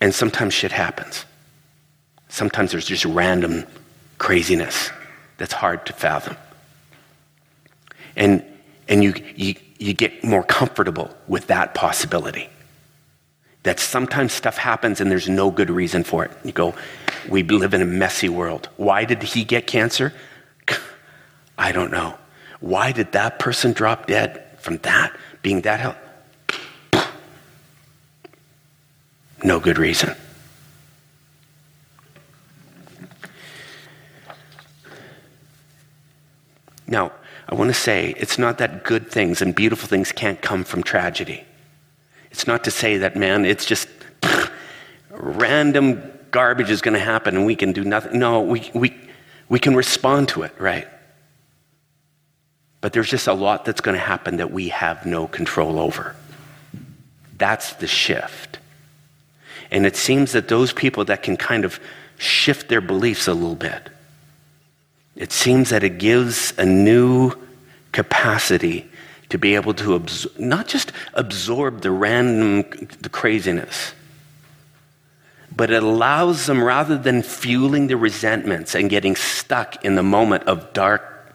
And 0.00 0.14
sometimes 0.14 0.54
shit 0.54 0.72
happens. 0.72 1.26
Sometimes 2.28 2.72
there's 2.72 2.86
just 2.86 3.04
random 3.04 3.66
craziness 4.18 4.90
that's 5.38 5.52
hard 5.52 5.86
to 5.86 5.92
fathom. 5.92 6.36
And, 8.16 8.44
and 8.88 9.04
you, 9.04 9.14
you, 9.34 9.54
you 9.78 9.92
get 9.92 10.24
more 10.24 10.42
comfortable 10.42 11.10
with 11.28 11.48
that 11.48 11.74
possibility. 11.74 12.48
That 13.64 13.80
sometimes 13.80 14.32
stuff 14.32 14.56
happens 14.56 15.00
and 15.00 15.10
there's 15.10 15.28
no 15.28 15.50
good 15.50 15.70
reason 15.70 16.04
for 16.04 16.24
it. 16.24 16.30
You 16.44 16.52
go, 16.52 16.74
we 17.28 17.42
live 17.42 17.74
in 17.74 17.82
a 17.82 17.86
messy 17.86 18.28
world. 18.28 18.68
Why 18.76 19.04
did 19.04 19.22
he 19.22 19.44
get 19.44 19.66
cancer? 19.66 20.12
I 21.58 21.72
don't 21.72 21.90
know. 21.90 22.16
Why 22.60 22.92
did 22.92 23.12
that 23.12 23.38
person 23.38 23.72
drop 23.72 24.06
dead 24.06 24.44
from 24.58 24.78
that, 24.78 25.14
being 25.42 25.62
that 25.62 25.80
hell? 25.80 25.96
No 29.44 29.60
good 29.60 29.76
reason. 29.76 30.16
Now, 36.86 37.12
I 37.48 37.54
want 37.54 37.68
to 37.68 37.74
say 37.74 38.14
it's 38.18 38.38
not 38.38 38.58
that 38.58 38.84
good 38.84 39.10
things 39.10 39.42
and 39.42 39.54
beautiful 39.54 39.88
things 39.88 40.12
can't 40.12 40.40
come 40.40 40.64
from 40.64 40.82
tragedy. 40.82 41.44
It's 42.30 42.46
not 42.46 42.64
to 42.64 42.70
say 42.70 42.98
that, 42.98 43.16
man, 43.16 43.44
it's 43.44 43.64
just 43.64 43.88
pff, 44.20 44.50
random 45.10 46.12
garbage 46.30 46.70
is 46.70 46.82
going 46.82 46.94
to 46.94 47.00
happen 47.00 47.36
and 47.36 47.46
we 47.46 47.56
can 47.56 47.72
do 47.72 47.84
nothing. 47.84 48.18
No, 48.18 48.40
we, 48.40 48.70
we, 48.74 48.94
we 49.48 49.58
can 49.58 49.74
respond 49.74 50.28
to 50.30 50.42
it, 50.42 50.52
right? 50.60 50.86
But 52.80 52.92
there's 52.92 53.08
just 53.08 53.26
a 53.26 53.32
lot 53.32 53.64
that's 53.64 53.80
going 53.80 53.96
to 53.96 54.04
happen 54.04 54.36
that 54.36 54.52
we 54.52 54.68
have 54.68 55.06
no 55.06 55.26
control 55.26 55.78
over. 55.78 56.14
That's 57.38 57.72
the 57.74 57.86
shift. 57.86 58.58
And 59.70 59.86
it 59.86 59.96
seems 59.96 60.32
that 60.32 60.48
those 60.48 60.72
people 60.72 61.04
that 61.06 61.22
can 61.22 61.36
kind 61.36 61.64
of 61.64 61.80
shift 62.18 62.68
their 62.68 62.80
beliefs 62.80 63.26
a 63.28 63.34
little 63.34 63.56
bit, 63.56 63.88
it 65.16 65.32
seems 65.32 65.70
that 65.70 65.82
it 65.82 65.98
gives 65.98 66.52
a 66.58 66.64
new 66.64 67.32
capacity 67.92 68.88
to 69.30 69.38
be 69.38 69.54
able 69.54 69.74
to 69.74 69.98
absor- 69.98 70.38
not 70.38 70.68
just 70.68 70.92
absorb 71.14 71.80
the 71.80 71.90
random 71.90 72.62
the 73.00 73.08
craziness 73.08 73.92
but 75.54 75.70
it 75.70 75.82
allows 75.82 76.44
them 76.46 76.62
rather 76.62 76.98
than 76.98 77.22
fueling 77.22 77.86
the 77.86 77.96
resentments 77.96 78.74
and 78.74 78.90
getting 78.90 79.16
stuck 79.16 79.82
in 79.84 79.94
the 79.94 80.02
moment 80.02 80.44
of 80.44 80.72
dark 80.72 81.34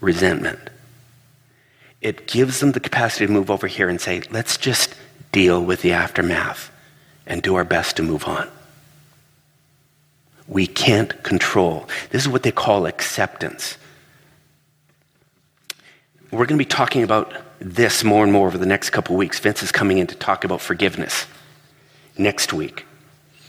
resentment 0.00 0.58
it 2.00 2.26
gives 2.26 2.60
them 2.60 2.72
the 2.72 2.80
capacity 2.80 3.26
to 3.26 3.32
move 3.32 3.50
over 3.50 3.66
here 3.66 3.88
and 3.88 4.00
say 4.00 4.22
let's 4.30 4.56
just 4.56 4.94
deal 5.30 5.62
with 5.62 5.82
the 5.82 5.92
aftermath 5.92 6.70
and 7.26 7.42
do 7.42 7.54
our 7.54 7.64
best 7.64 7.96
to 7.96 8.02
move 8.02 8.26
on 8.26 8.48
we 10.48 10.66
can't 10.66 11.22
control 11.22 11.88
this 12.10 12.22
is 12.22 12.28
what 12.28 12.42
they 12.42 12.52
call 12.52 12.86
acceptance 12.86 13.78
we're 16.30 16.44
going 16.44 16.58
to 16.58 16.64
be 16.64 16.68
talking 16.68 17.02
about 17.02 17.32
this 17.58 18.04
more 18.04 18.22
and 18.22 18.32
more 18.32 18.46
over 18.46 18.58
the 18.58 18.66
next 18.66 18.90
couple 18.90 19.16
weeks. 19.16 19.38
Vince 19.38 19.62
is 19.62 19.72
coming 19.72 19.98
in 19.98 20.06
to 20.08 20.14
talk 20.14 20.44
about 20.44 20.60
forgiveness 20.60 21.26
next 22.18 22.52
week. 22.52 22.84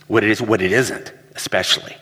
What 0.07 0.23
it 0.23 0.29
is, 0.29 0.41
what 0.41 0.61
it 0.61 0.71
isn't, 0.71 1.13
especially. 1.35 1.95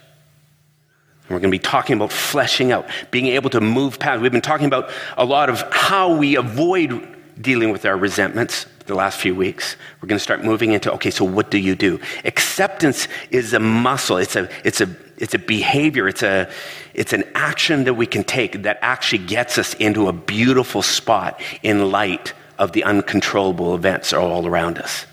We're 1.23 1.39
going 1.39 1.51
to 1.51 1.57
be 1.57 1.59
talking 1.59 1.97
about 1.97 2.11
fleshing 2.11 2.71
out, 2.71 2.87
being 3.11 3.27
able 3.27 3.49
to 3.49 3.59
move 3.59 3.99
past. 3.99 4.21
We've 4.21 4.31
been 4.31 4.39
talking 4.39 4.67
about 4.67 4.89
a 5.17 5.25
lot 5.25 5.49
of 5.49 5.61
how 5.73 6.15
we 6.15 6.35
avoid 6.35 7.15
dealing 7.41 7.71
with 7.71 7.85
our 7.85 7.97
resentments 7.97 8.65
the 8.87 8.95
last 8.95 9.19
few 9.19 9.35
weeks. 9.35 9.75
We're 10.01 10.07
going 10.07 10.17
to 10.17 10.23
start 10.23 10.43
moving 10.43 10.71
into 10.71 10.91
okay, 10.93 11.11
so 11.11 11.25
what 11.25 11.51
do 11.51 11.57
you 11.57 11.75
do? 11.75 11.99
Acceptance 12.25 13.07
is 13.29 13.53
a 13.53 13.59
muscle. 13.59 14.17
It's 14.17 14.35
a 14.35 14.49
it's 14.65 14.81
a 14.81 14.95
it's 15.17 15.33
a 15.33 15.39
behavior. 15.39 16.07
It's 16.07 16.23
a 16.23 16.49
it's 16.93 17.13
an 17.13 17.23
action 17.35 17.83
that 17.83 17.93
we 17.93 18.05
can 18.05 18.23
take 18.23 18.63
that 18.63 18.79
actually 18.81 19.25
gets 19.25 19.57
us 19.57 19.73
into 19.75 20.07
a 20.07 20.13
beautiful 20.13 20.81
spot 20.81 21.39
in 21.61 21.91
light 21.91 22.33
of 22.57 22.71
the 22.71 22.83
uncontrollable 22.83 23.75
events 23.75 24.13
all 24.13 24.47
around 24.47 24.79
us. 24.79 25.05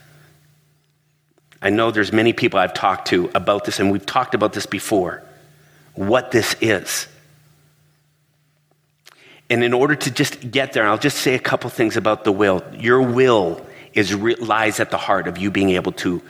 I 1.61 1.71
know 1.71 1.91
there's 1.91 2.13
many 2.13 2.33
people 2.33 2.61
I've 2.61 2.75
talked 2.75 3.09
to 3.09 3.31
about 3.35 3.65
this, 3.65 3.81
and 3.81 3.91
we've 3.91 4.05
talked 4.05 4.35
about 4.35 4.53
this 4.53 4.67
before. 4.67 5.23
What 5.95 6.31
this 6.31 6.57
is. 6.61 7.09
And 9.51 9.63
in 9.63 9.73
order 9.73 9.95
to 9.95 10.11
just 10.11 10.51
get 10.51 10.73
there, 10.73 10.87
I'll 10.87 10.99
just 10.99 11.19
say 11.19 11.35
a 11.35 11.39
couple 11.39 11.71
things 11.71 11.97
about 11.97 12.25
the 12.25 12.33
will. 12.33 12.63
Your 12.75 13.03
will 13.03 13.64
is 13.95 14.15
lies 14.15 14.81
at 14.81 14.91
the 14.91 14.99
heart 14.99 15.27
of 15.27 15.39
you 15.39 15.51
being 15.51 15.71
able 15.71 15.93
to 15.93 16.23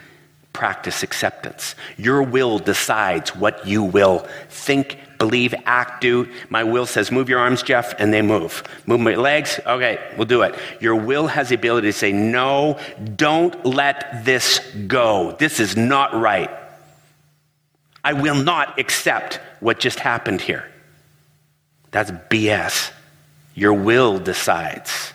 practice 0.55 1.03
acceptance. 1.03 1.75
Your 1.97 2.23
will 2.23 2.59
decides 2.59 3.35
what 3.35 3.67
you 3.67 3.83
will 3.83 4.25
think, 4.49 4.97
believe, 5.19 5.53
act, 5.65 5.99
do. 5.99 6.29
My 6.49 6.63
will 6.63 6.85
says, 6.85 7.11
move 7.11 7.27
your 7.27 7.39
arms, 7.39 7.61
Jeff, 7.61 7.93
and 7.99 8.13
they 8.13 8.21
move. 8.21 8.63
Move 8.85 9.01
my 9.01 9.15
legs, 9.15 9.59
okay, 9.65 9.99
we'll 10.17 10.25
do 10.25 10.43
it. 10.43 10.55
Your 10.79 10.95
will 10.95 11.27
has 11.27 11.49
the 11.49 11.55
ability 11.55 11.89
to 11.89 11.93
say, 11.93 12.13
no, 12.13 12.79
don't 13.15 13.65
let 13.65 14.23
this 14.23 14.59
go. 14.87 15.35
This 15.37 15.59
is 15.59 15.75
not 15.75 16.13
right. 16.13 16.49
I 18.01 18.13
will 18.13 18.41
not 18.41 18.79
accept 18.79 19.41
what 19.59 19.79
just 19.79 19.99
happened 19.99 20.39
here. 20.39 20.63
That's 21.91 22.11
BS. 22.11 22.91
Your 23.55 23.73
will 23.73 24.19
decides 24.19 25.11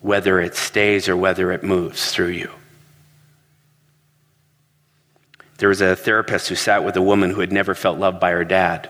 whether 0.00 0.40
it 0.40 0.54
stays 0.54 1.08
or 1.08 1.16
whether 1.16 1.50
it 1.52 1.62
moves 1.62 2.12
through 2.12 2.28
you. 2.28 2.50
There 5.58 5.68
was 5.68 5.80
a 5.80 5.96
therapist 5.96 6.48
who 6.48 6.54
sat 6.54 6.84
with 6.84 6.96
a 6.96 7.02
woman 7.02 7.30
who 7.30 7.40
had 7.40 7.52
never 7.52 7.74
felt 7.74 7.98
loved 7.98 8.20
by 8.20 8.30
her 8.30 8.44
dad, 8.44 8.88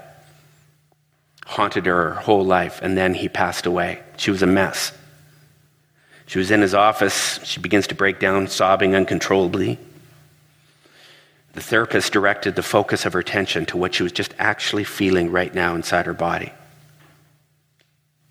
haunted 1.46 1.86
her, 1.86 2.10
her 2.10 2.20
whole 2.20 2.44
life, 2.44 2.80
and 2.82 2.96
then 2.96 3.14
he 3.14 3.28
passed 3.28 3.64
away. 3.64 4.00
She 4.18 4.30
was 4.30 4.42
a 4.42 4.46
mess. 4.46 4.92
She 6.26 6.38
was 6.38 6.50
in 6.50 6.60
his 6.60 6.74
office. 6.74 7.40
She 7.42 7.58
begins 7.58 7.86
to 7.86 7.94
break 7.94 8.20
down, 8.20 8.48
sobbing 8.48 8.94
uncontrollably. 8.94 9.78
The 11.54 11.62
therapist 11.62 12.12
directed 12.12 12.54
the 12.54 12.62
focus 12.62 13.06
of 13.06 13.14
her 13.14 13.20
attention 13.20 13.64
to 13.66 13.78
what 13.78 13.94
she 13.94 14.02
was 14.02 14.12
just 14.12 14.34
actually 14.38 14.84
feeling 14.84 15.32
right 15.32 15.54
now 15.54 15.74
inside 15.74 16.04
her 16.04 16.12
body 16.12 16.52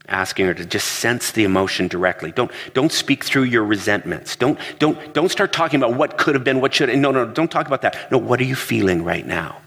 asking 0.08 0.46
her 0.46 0.54
to 0.54 0.66
just 0.66 0.88
sense 0.88 1.32
the 1.32 1.44
emotion 1.44 1.88
directly. 1.88 2.32
Don't, 2.32 2.52
don't 2.74 2.92
speak 2.92 3.24
through 3.24 3.44
your 3.44 3.64
resentments. 3.64 4.36
Don't, 4.36 4.58
don't, 4.80 5.14
don't 5.14 5.30
start 5.30 5.52
talking 5.52 5.82
about 5.82 5.98
what 5.98 6.18
could 6.18 6.36
have 6.36 6.44
been, 6.44 6.62
what 6.62 6.74
should 6.74 6.90
have. 6.90 6.98
No, 6.98 7.12
no, 7.12 7.26
don't 7.26 7.52
talk 7.52 7.68
about 7.68 7.82
that. 7.82 8.12
No, 8.12 8.18
what 8.18 8.40
are 8.40 8.46
you 8.46 8.56
feeling 8.56 9.04
right 9.04 9.26
now? 9.26 9.58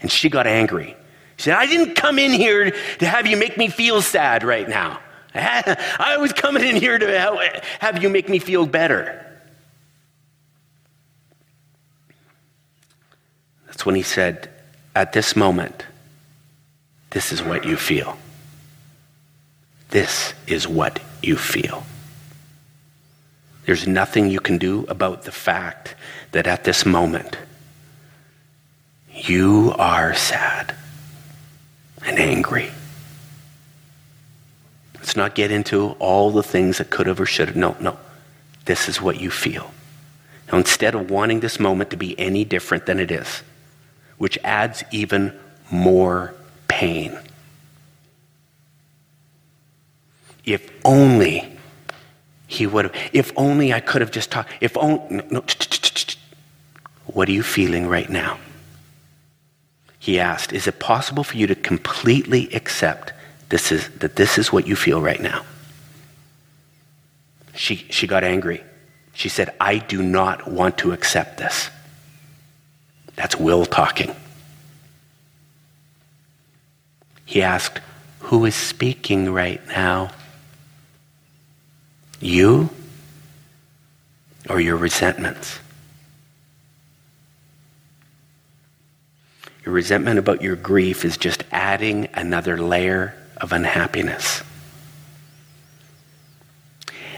And 0.00 0.10
she 0.10 0.28
got 0.28 0.46
angry. 0.46 0.96
She 1.36 1.44
said, 1.44 1.54
I 1.54 1.66
didn't 1.66 1.94
come 1.94 2.18
in 2.18 2.32
here 2.32 2.72
to 2.98 3.06
have 3.06 3.26
you 3.26 3.36
make 3.36 3.56
me 3.56 3.68
feel 3.68 4.02
sad 4.02 4.42
right 4.42 4.68
now. 4.68 4.98
I 5.34 6.16
was 6.18 6.32
coming 6.32 6.64
in 6.64 6.76
here 6.76 6.98
to 6.98 7.62
have 7.80 8.02
you 8.02 8.08
make 8.08 8.28
me 8.28 8.38
feel 8.38 8.66
better. 8.66 9.18
That's 13.66 13.86
when 13.86 13.94
he 13.94 14.02
said, 14.02 14.50
At 14.94 15.12
this 15.12 15.34
moment, 15.34 15.86
this 17.10 17.32
is 17.32 17.42
what 17.42 17.64
you 17.64 17.76
feel. 17.76 18.18
This 19.92 20.32
is 20.46 20.66
what 20.66 21.00
you 21.22 21.36
feel. 21.36 21.84
There's 23.66 23.86
nothing 23.86 24.30
you 24.30 24.40
can 24.40 24.56
do 24.56 24.86
about 24.88 25.24
the 25.24 25.32
fact 25.32 25.94
that 26.32 26.46
at 26.46 26.64
this 26.64 26.86
moment, 26.86 27.36
you 29.12 29.74
are 29.78 30.14
sad 30.14 30.74
and 32.06 32.18
angry. 32.18 32.70
Let's 34.94 35.14
not 35.14 35.34
get 35.34 35.50
into 35.50 35.90
all 35.98 36.30
the 36.30 36.42
things 36.42 36.78
that 36.78 36.88
could 36.88 37.06
have 37.06 37.20
or 37.20 37.26
should 37.26 37.48
have. 37.48 37.56
No, 37.56 37.76
no. 37.78 37.98
This 38.64 38.88
is 38.88 39.02
what 39.02 39.20
you 39.20 39.30
feel. 39.30 39.74
Now, 40.50 40.56
instead 40.56 40.94
of 40.94 41.10
wanting 41.10 41.40
this 41.40 41.60
moment 41.60 41.90
to 41.90 41.98
be 41.98 42.18
any 42.18 42.46
different 42.46 42.86
than 42.86 42.98
it 42.98 43.10
is, 43.10 43.42
which 44.16 44.38
adds 44.42 44.84
even 44.90 45.38
more 45.70 46.34
pain 46.66 47.18
If 50.44 50.70
only 50.84 51.48
he 52.46 52.66
would 52.66 52.86
have, 52.86 53.10
if 53.12 53.32
only 53.36 53.72
I 53.72 53.80
could 53.80 54.00
have 54.00 54.10
just 54.10 54.30
talked, 54.30 54.50
if 54.60 54.76
only, 54.76 55.22
no, 55.30 55.44
what 57.06 57.28
are 57.28 57.32
you 57.32 57.42
feeling 57.42 57.88
right 57.88 58.08
now? 58.08 58.38
He 59.98 60.18
asked, 60.18 60.52
Is 60.52 60.66
it 60.66 60.78
possible 60.78 61.24
for 61.24 61.36
you 61.36 61.46
to 61.46 61.54
completely 61.54 62.52
accept 62.54 63.12
this 63.50 63.70
is, 63.70 63.88
that 63.98 64.16
this 64.16 64.38
is 64.38 64.52
what 64.52 64.66
you 64.66 64.74
feel 64.74 65.00
right 65.00 65.20
now? 65.20 65.44
She, 67.54 67.76
she 67.90 68.06
got 68.06 68.24
angry. 68.24 68.64
She 69.14 69.28
said, 69.28 69.54
I 69.60 69.78
do 69.78 70.02
not 70.02 70.50
want 70.50 70.78
to 70.78 70.92
accept 70.92 71.38
this. 71.38 71.70
That's 73.14 73.36
Will 73.36 73.66
talking. 73.66 74.14
He 77.24 77.42
asked, 77.42 77.80
Who 78.20 78.44
is 78.44 78.54
speaking 78.54 79.32
right 79.32 79.64
now? 79.68 80.10
You 82.22 82.70
or 84.48 84.60
your 84.60 84.76
resentments? 84.76 85.58
Your 89.64 89.74
resentment 89.74 90.18
about 90.18 90.40
your 90.40 90.56
grief 90.56 91.04
is 91.04 91.16
just 91.16 91.44
adding 91.50 92.08
another 92.14 92.56
layer 92.56 93.14
of 93.36 93.52
unhappiness. 93.52 94.42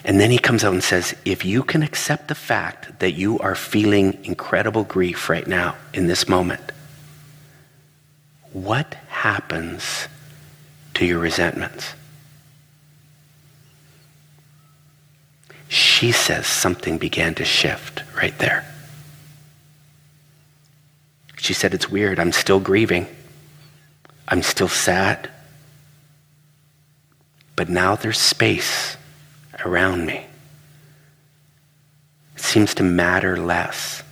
And 0.05 0.21
then 0.21 0.31
he 0.31 0.39
comes 0.39 0.65
out 0.65 0.73
and 0.73 0.83
says, 0.85 1.15
if 1.25 1.45
you 1.45 1.63
can 1.63 1.83
accept 1.83 2.29
the 2.29 2.35
fact 2.35 3.01
that 3.01 3.13
you 3.13 3.39
are 3.39 3.55
feeling 3.55 4.19
incredible 4.25 4.85
grief 4.85 5.29
right 5.29 5.47
now 5.47 5.77
in 5.93 6.07
this 6.07 6.29
moment, 6.29 6.73
what 8.53 8.95
happens 9.09 10.09
to 10.95 11.07
your 11.07 11.19
resentments? 11.19 11.95
She 15.95 16.11
says 16.11 16.45
something 16.45 16.99
began 16.99 17.36
to 17.36 17.45
shift 17.45 18.03
right 18.16 18.36
there. 18.38 18.64
She 21.36 21.55
said, 21.55 21.72
It's 21.72 21.88
weird. 21.88 22.18
I'm 22.18 22.32
still 22.32 22.59
grieving. 22.59 23.07
I'm 24.26 24.42
still 24.42 24.68
sad. 24.68 25.30
but 27.57 27.68
now 27.68 27.95
there's 27.95 28.18
space 28.18 28.97
around 29.64 30.05
me. 30.05 30.26
It 32.34 32.42
seems 32.42 32.74
to 32.74 32.82
matter 32.82 33.36
less. 33.36 34.03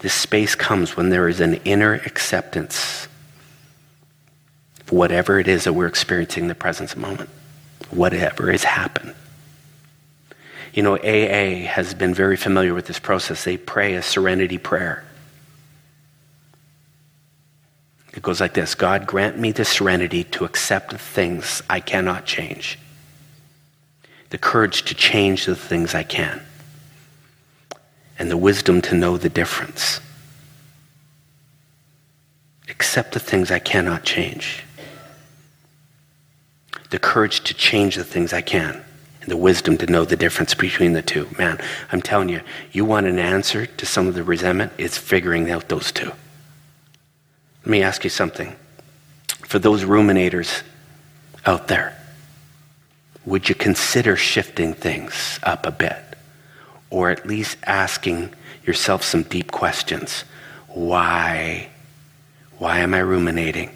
This 0.00 0.12
space 0.12 0.54
comes 0.54 0.94
when 0.98 1.08
there 1.08 1.26
is 1.26 1.40
an 1.40 1.54
inner 1.64 1.94
acceptance 1.94 3.08
of 4.82 4.92
whatever 4.92 5.40
it 5.40 5.48
is 5.48 5.64
that 5.64 5.72
we're 5.72 5.86
experiencing 5.86 6.44
in 6.44 6.48
the 6.48 6.54
present 6.54 6.94
moment, 6.94 7.30
whatever 7.94 8.50
has 8.50 8.64
happened. 8.64 9.14
You 10.72 10.82
know, 10.82 10.96
AA 10.96 11.66
has 11.66 11.94
been 11.94 12.12
very 12.12 12.36
familiar 12.36 12.74
with 12.74 12.86
this 12.86 12.98
process. 12.98 13.44
They 13.44 13.56
pray 13.56 13.94
a 13.94 14.02
serenity 14.02 14.58
prayer. 14.58 15.04
It 18.12 18.22
goes 18.22 18.40
like 18.40 18.54
this 18.54 18.74
God, 18.74 19.06
grant 19.06 19.38
me 19.38 19.52
the 19.52 19.64
serenity 19.64 20.24
to 20.24 20.44
accept 20.44 20.90
the 20.90 20.98
things 20.98 21.62
I 21.68 21.80
cannot 21.80 22.24
change, 22.24 22.78
the 24.30 24.38
courage 24.38 24.82
to 24.84 24.94
change 24.94 25.46
the 25.46 25.56
things 25.56 25.94
I 25.94 26.02
can, 26.04 26.40
and 28.18 28.30
the 28.30 28.36
wisdom 28.36 28.80
to 28.82 28.94
know 28.94 29.16
the 29.16 29.28
difference. 29.28 30.00
Accept 32.68 33.12
the 33.12 33.20
things 33.20 33.50
I 33.50 33.58
cannot 33.58 34.04
change, 34.04 34.64
the 36.90 36.98
courage 36.98 37.40
to 37.44 37.54
change 37.54 37.96
the 37.96 38.04
things 38.04 38.32
I 38.32 38.40
can 38.40 38.82
and 39.20 39.30
the 39.30 39.36
wisdom 39.36 39.78
to 39.78 39.86
know 39.86 40.04
the 40.04 40.16
difference 40.16 40.54
between 40.54 40.92
the 40.92 41.02
two. 41.02 41.26
Man, 41.38 41.58
I'm 41.90 42.02
telling 42.02 42.28
you, 42.28 42.42
you 42.72 42.84
want 42.84 43.06
an 43.06 43.18
answer 43.18 43.64
to 43.64 43.86
some 43.86 44.06
of 44.06 44.14
the 44.14 44.22
resentment, 44.22 44.72
it's 44.76 44.98
figuring 44.98 45.50
out 45.50 45.68
those 45.68 45.90
two. 45.90 46.12
Let 47.62 47.66
me 47.66 47.82
ask 47.82 48.04
you 48.04 48.10
something. 48.10 48.54
For 49.46 49.58
those 49.58 49.84
ruminators 49.84 50.62
out 51.46 51.68
there, 51.68 51.96
would 53.24 53.48
you 53.48 53.54
consider 53.54 54.16
shifting 54.16 54.74
things 54.74 55.40
up 55.42 55.64
a 55.64 55.70
bit? 55.70 55.96
Or 56.90 57.10
at 57.10 57.26
least 57.26 57.56
asking 57.64 58.34
yourself 58.66 59.02
some 59.02 59.22
deep 59.22 59.50
questions. 59.50 60.24
Why? 60.68 61.70
Why 62.58 62.80
am 62.80 62.92
I 62.92 62.98
ruminating? 62.98 63.70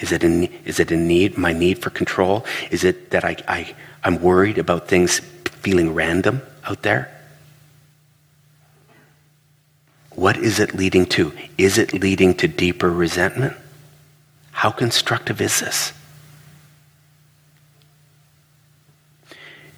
Is 0.00 0.12
it 0.12 0.24
a, 0.24 0.50
is 0.64 0.80
it 0.80 0.90
a 0.90 0.96
need, 0.96 1.36
my 1.36 1.52
need 1.52 1.78
for 1.78 1.90
control? 1.90 2.44
Is 2.70 2.84
it 2.84 3.10
that 3.10 3.24
I, 3.24 3.36
I, 3.46 3.74
I'm 4.02 4.20
worried 4.20 4.58
about 4.58 4.88
things 4.88 5.18
feeling 5.18 5.94
random 5.94 6.42
out 6.64 6.82
there? 6.82 7.14
What 10.14 10.38
is 10.38 10.58
it 10.58 10.74
leading 10.74 11.06
to? 11.06 11.32
Is 11.58 11.78
it 11.78 11.92
leading 11.92 12.34
to 12.36 12.48
deeper 12.48 12.90
resentment? 12.90 13.56
How 14.52 14.70
constructive 14.70 15.40
is 15.40 15.60
this? 15.60 15.92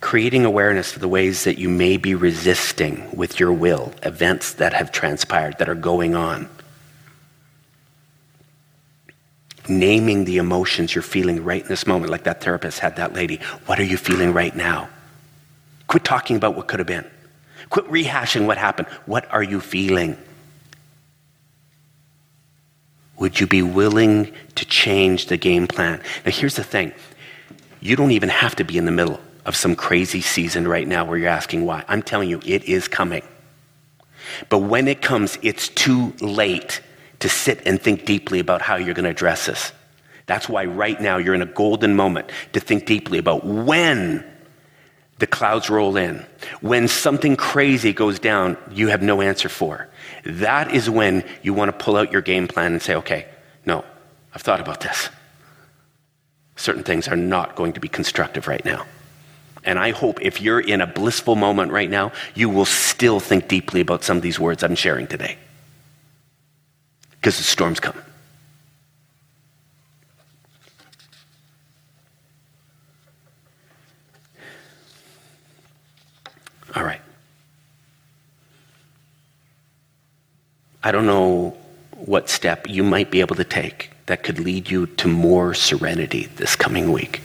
Creating 0.00 0.44
awareness 0.44 0.94
of 0.94 1.00
the 1.00 1.08
ways 1.08 1.44
that 1.44 1.58
you 1.58 1.68
may 1.68 1.96
be 1.96 2.14
resisting 2.14 3.08
with 3.14 3.38
your 3.38 3.52
will 3.52 3.92
events 4.02 4.54
that 4.54 4.72
have 4.72 4.90
transpired, 4.90 5.58
that 5.58 5.68
are 5.68 5.76
going 5.76 6.14
on 6.14 6.48
naming 9.68 10.24
the 10.24 10.38
emotions 10.38 10.94
you're 10.94 11.02
feeling 11.02 11.44
right 11.44 11.62
in 11.62 11.68
this 11.68 11.86
moment, 11.86 12.10
like 12.10 12.24
that 12.24 12.42
therapist 12.42 12.78
had 12.78 12.96
that 12.96 13.12
lady. 13.14 13.36
What 13.66 13.78
are 13.78 13.84
you 13.84 13.96
feeling 13.96 14.32
right 14.32 14.54
now? 14.54 14.88
Quit 15.86 16.04
talking 16.04 16.36
about 16.36 16.56
what 16.56 16.68
could 16.68 16.80
have 16.80 16.86
been. 16.86 17.08
Quit 17.70 17.86
rehashing 17.86 18.46
what 18.46 18.58
happened. 18.58 18.88
What 19.06 19.30
are 19.32 19.42
you 19.42 19.60
feeling? 19.60 20.16
Would 23.18 23.38
you 23.38 23.46
be 23.46 23.62
willing 23.62 24.32
to 24.56 24.64
change 24.64 25.26
the 25.26 25.36
game 25.36 25.66
plan? 25.66 26.02
Now, 26.24 26.32
here's 26.32 26.56
the 26.56 26.64
thing 26.64 26.92
you 27.80 27.96
don't 27.96 28.12
even 28.12 28.28
have 28.28 28.56
to 28.56 28.64
be 28.64 28.78
in 28.78 28.84
the 28.84 28.92
middle 28.92 29.20
of 29.44 29.56
some 29.56 29.74
crazy 29.74 30.20
season 30.20 30.66
right 30.68 30.86
now 30.86 31.04
where 31.04 31.18
you're 31.18 31.28
asking 31.28 31.64
why. 31.64 31.84
I'm 31.88 32.02
telling 32.02 32.28
you, 32.28 32.40
it 32.44 32.64
is 32.64 32.88
coming. 32.88 33.22
But 34.48 34.58
when 34.58 34.88
it 34.88 35.02
comes, 35.02 35.38
it's 35.42 35.68
too 35.68 36.12
late 36.20 36.80
to 37.22 37.28
sit 37.28 37.62
and 37.66 37.80
think 37.80 38.04
deeply 38.04 38.40
about 38.40 38.60
how 38.60 38.74
you're 38.74 38.94
going 38.94 39.04
to 39.04 39.10
address 39.10 39.46
this. 39.46 39.72
That's 40.26 40.48
why 40.48 40.64
right 40.64 41.00
now 41.00 41.18
you're 41.18 41.34
in 41.34 41.42
a 41.42 41.46
golden 41.46 41.94
moment 41.94 42.30
to 42.52 42.60
think 42.60 42.84
deeply 42.84 43.18
about 43.18 43.44
when 43.44 44.24
the 45.18 45.26
clouds 45.28 45.70
roll 45.70 45.96
in, 45.96 46.26
when 46.62 46.88
something 46.88 47.36
crazy 47.36 47.92
goes 47.92 48.18
down 48.18 48.56
you 48.72 48.88
have 48.88 49.02
no 49.02 49.20
answer 49.20 49.48
for. 49.48 49.88
That 50.24 50.74
is 50.74 50.90
when 50.90 51.24
you 51.42 51.54
want 51.54 51.68
to 51.68 51.84
pull 51.84 51.96
out 51.96 52.10
your 52.10 52.22
game 52.22 52.48
plan 52.48 52.72
and 52.72 52.82
say, 52.82 52.96
okay, 52.96 53.28
no, 53.64 53.84
I've 54.34 54.42
thought 54.42 54.60
about 54.60 54.80
this. 54.80 55.08
Certain 56.56 56.82
things 56.82 57.06
are 57.06 57.16
not 57.16 57.54
going 57.54 57.72
to 57.74 57.80
be 57.80 57.88
constructive 57.88 58.48
right 58.48 58.64
now. 58.64 58.84
And 59.62 59.78
I 59.78 59.92
hope 59.92 60.20
if 60.22 60.40
you're 60.40 60.60
in 60.60 60.80
a 60.80 60.88
blissful 60.88 61.36
moment 61.36 61.70
right 61.70 61.88
now, 61.88 62.10
you 62.34 62.48
will 62.48 62.64
still 62.64 63.20
think 63.20 63.46
deeply 63.46 63.80
about 63.80 64.02
some 64.02 64.16
of 64.16 64.24
these 64.24 64.40
words 64.40 64.64
I'm 64.64 64.74
sharing 64.74 65.06
today 65.06 65.38
because 67.22 67.36
the 67.36 67.44
storm's 67.44 67.78
coming. 67.78 68.02
All 76.74 76.82
right. 76.82 77.00
I 80.82 80.90
don't 80.90 81.06
know 81.06 81.56
what 81.92 82.28
step 82.28 82.68
you 82.68 82.82
might 82.82 83.12
be 83.12 83.20
able 83.20 83.36
to 83.36 83.44
take 83.44 83.92
that 84.06 84.24
could 84.24 84.40
lead 84.40 84.68
you 84.68 84.86
to 84.86 85.06
more 85.06 85.54
serenity 85.54 86.26
this 86.34 86.56
coming 86.56 86.90
week. 86.90 87.20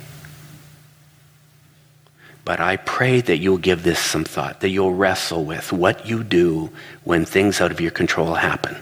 But 2.45 2.59
I 2.59 2.75
pray 2.77 3.19
that 3.21 3.37
you'll 3.37 3.57
give 3.57 3.81
this 3.81 3.97
some 3.97 4.23
thought, 4.23 4.59
that 4.59 4.69
you'll 4.69 4.93
wrestle 4.93 5.43
with 5.43 5.73
what 5.73 6.05
you 6.05 6.23
do 6.23 6.69
when 7.03 7.25
things 7.25 7.59
out 7.59 7.71
of 7.71 7.81
your 7.81 7.89
control 7.89 8.35
happen 8.35 8.77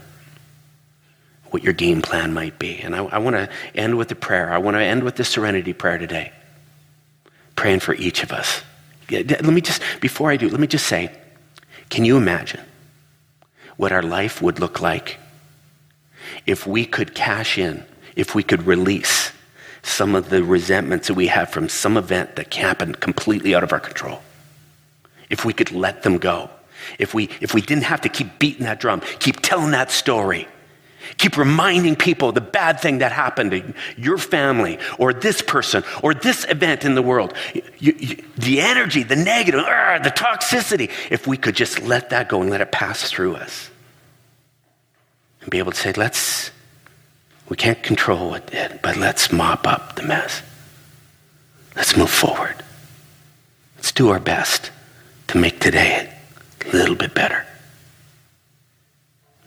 what 1.51 1.63
your 1.63 1.73
game 1.73 2.01
plan 2.01 2.33
might 2.33 2.59
be. 2.59 2.79
And 2.79 2.95
I, 2.95 3.05
I 3.05 3.17
want 3.19 3.35
to 3.35 3.49
end 3.73 3.97
with 3.97 4.11
a 4.11 4.15
prayer. 4.15 4.51
I 4.51 4.57
want 4.57 4.75
to 4.75 4.81
end 4.81 5.03
with 5.03 5.15
the 5.15 5.23
serenity 5.23 5.73
prayer 5.73 5.97
today. 5.97 6.31
Praying 7.55 7.79
for 7.79 7.93
each 7.95 8.23
of 8.23 8.31
us. 8.31 8.61
Let 9.09 9.43
me 9.43 9.61
just, 9.61 9.81
before 10.01 10.31
I 10.31 10.37
do, 10.37 10.49
let 10.49 10.59
me 10.59 10.67
just 10.67 10.87
say 10.87 11.11
can 11.89 12.03
you 12.03 12.17
imagine 12.17 12.61
what 13.77 13.91
our 13.91 14.01
life 14.01 14.41
would 14.41 14.59
look 14.59 14.81
like 14.81 15.19
if 16.45 16.65
we 16.65 16.85
could 16.85 17.13
cash 17.13 17.57
in, 17.57 17.85
if 18.15 18.33
we 18.33 18.43
could 18.43 18.63
release 18.65 19.31
some 19.83 20.15
of 20.15 20.29
the 20.29 20.43
resentments 20.43 21.07
that 21.07 21.13
we 21.13 21.27
have 21.27 21.49
from 21.49 21.69
some 21.69 21.95
event 21.95 22.35
that 22.37 22.51
happened 22.53 22.99
completely 22.99 23.53
out 23.53 23.63
of 23.63 23.71
our 23.71 23.79
control? 23.79 24.21
If 25.29 25.45
we 25.45 25.53
could 25.53 25.71
let 25.71 26.03
them 26.03 26.17
go. 26.17 26.49
If 26.99 27.13
we, 27.13 27.29
if 27.41 27.53
we 27.53 27.61
didn't 27.61 27.83
have 27.83 28.01
to 28.01 28.09
keep 28.09 28.39
beating 28.39 28.65
that 28.65 28.79
drum, 28.79 29.01
keep 29.19 29.41
telling 29.41 29.71
that 29.71 29.91
story, 29.91 30.47
Keep 31.17 31.37
reminding 31.37 31.95
people 31.95 32.31
the 32.31 32.41
bad 32.41 32.79
thing 32.79 32.99
that 32.99 33.11
happened 33.11 33.51
to 33.51 33.73
your 33.97 34.17
family 34.17 34.79
or 34.97 35.13
this 35.13 35.41
person 35.41 35.83
or 36.03 36.13
this 36.13 36.45
event 36.49 36.83
in 36.83 36.95
the 36.95 37.01
world. 37.01 37.33
You, 37.53 37.95
you, 37.97 38.23
the 38.37 38.61
energy, 38.61 39.03
the 39.03 39.15
negative, 39.15 39.61
uh, 39.61 39.99
the 39.99 40.09
toxicity, 40.09 40.91
if 41.09 41.27
we 41.27 41.37
could 41.37 41.55
just 41.55 41.81
let 41.81 42.09
that 42.09 42.29
go 42.29 42.41
and 42.41 42.49
let 42.49 42.61
it 42.61 42.71
pass 42.71 43.09
through 43.09 43.35
us 43.35 43.69
and 45.41 45.49
be 45.49 45.59
able 45.59 45.71
to 45.71 45.77
say, 45.77 45.93
let's, 45.93 46.51
we 47.49 47.55
can't 47.55 47.81
control 47.83 48.29
what 48.29 48.47
did, 48.47 48.79
but 48.81 48.97
let's 48.97 49.31
mop 49.31 49.67
up 49.67 49.95
the 49.95 50.03
mess. 50.03 50.41
Let's 51.75 51.95
move 51.95 52.09
forward. 52.09 52.55
Let's 53.77 53.91
do 53.91 54.09
our 54.09 54.19
best 54.19 54.71
to 55.27 55.37
make 55.37 55.59
today 55.59 56.11
a 56.65 56.75
little 56.75 56.95
bit 56.95 57.13
better 57.13 57.45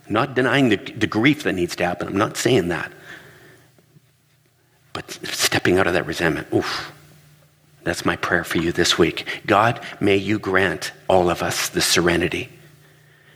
not 0.09 0.35
denying 0.35 0.69
the, 0.69 0.77
the 0.77 1.07
grief 1.07 1.43
that 1.43 1.53
needs 1.53 1.75
to 1.77 1.85
happen. 1.85 2.07
I'm 2.07 2.17
not 2.17 2.37
saying 2.37 2.69
that. 2.69 2.91
But 4.93 5.11
stepping 5.11 5.77
out 5.77 5.87
of 5.87 5.93
that 5.93 6.05
resentment, 6.05 6.47
oof. 6.53 6.91
That's 7.83 8.05
my 8.05 8.15
prayer 8.17 8.43
for 8.43 8.57
you 8.57 8.71
this 8.71 8.97
week. 8.97 9.25
God, 9.45 9.79
may 9.99 10.17
you 10.17 10.37
grant 10.37 10.91
all 11.07 11.29
of 11.29 11.41
us 11.41 11.69
the 11.69 11.81
serenity 11.81 12.49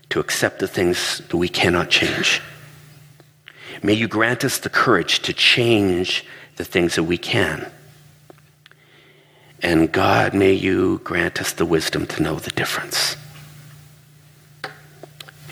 to 0.10 0.20
accept 0.20 0.60
the 0.60 0.68
things 0.68 1.20
that 1.30 1.38
we 1.38 1.48
cannot 1.48 1.90
change. 1.90 2.42
May 3.82 3.94
you 3.94 4.08
grant 4.08 4.44
us 4.44 4.60
the 4.60 4.70
courage 4.70 5.20
to 5.22 5.34
change 5.34 6.26
the 6.58 6.66
things 6.66 6.96
that 6.96 7.04
we 7.04 7.18
can. 7.18 7.72
And 9.62 9.92
God, 9.92 10.34
may 10.34 10.54
you 10.54 11.00
grant 11.04 11.40
us 11.40 11.54
the 11.54 11.66
wisdom 11.66 12.06
to 12.08 12.22
know 12.22 12.36
the 12.36 12.52
difference. 12.52 13.16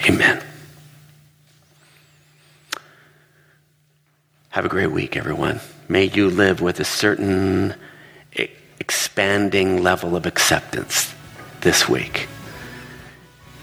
Amen. 0.05 0.43
Have 4.51 4.65
a 4.65 4.69
great 4.69 4.91
week, 4.91 5.15
everyone. 5.15 5.61
May 5.87 6.03
you 6.03 6.29
live 6.29 6.59
with 6.59 6.81
a 6.81 6.83
certain 6.83 7.73
expanding 8.81 9.81
level 9.81 10.13
of 10.13 10.25
acceptance 10.25 11.15
this 11.61 11.87
week 11.87 12.27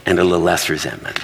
and 0.07 0.18
a 0.18 0.24
little 0.24 0.41
less 0.41 0.70
resentment. 0.70 1.18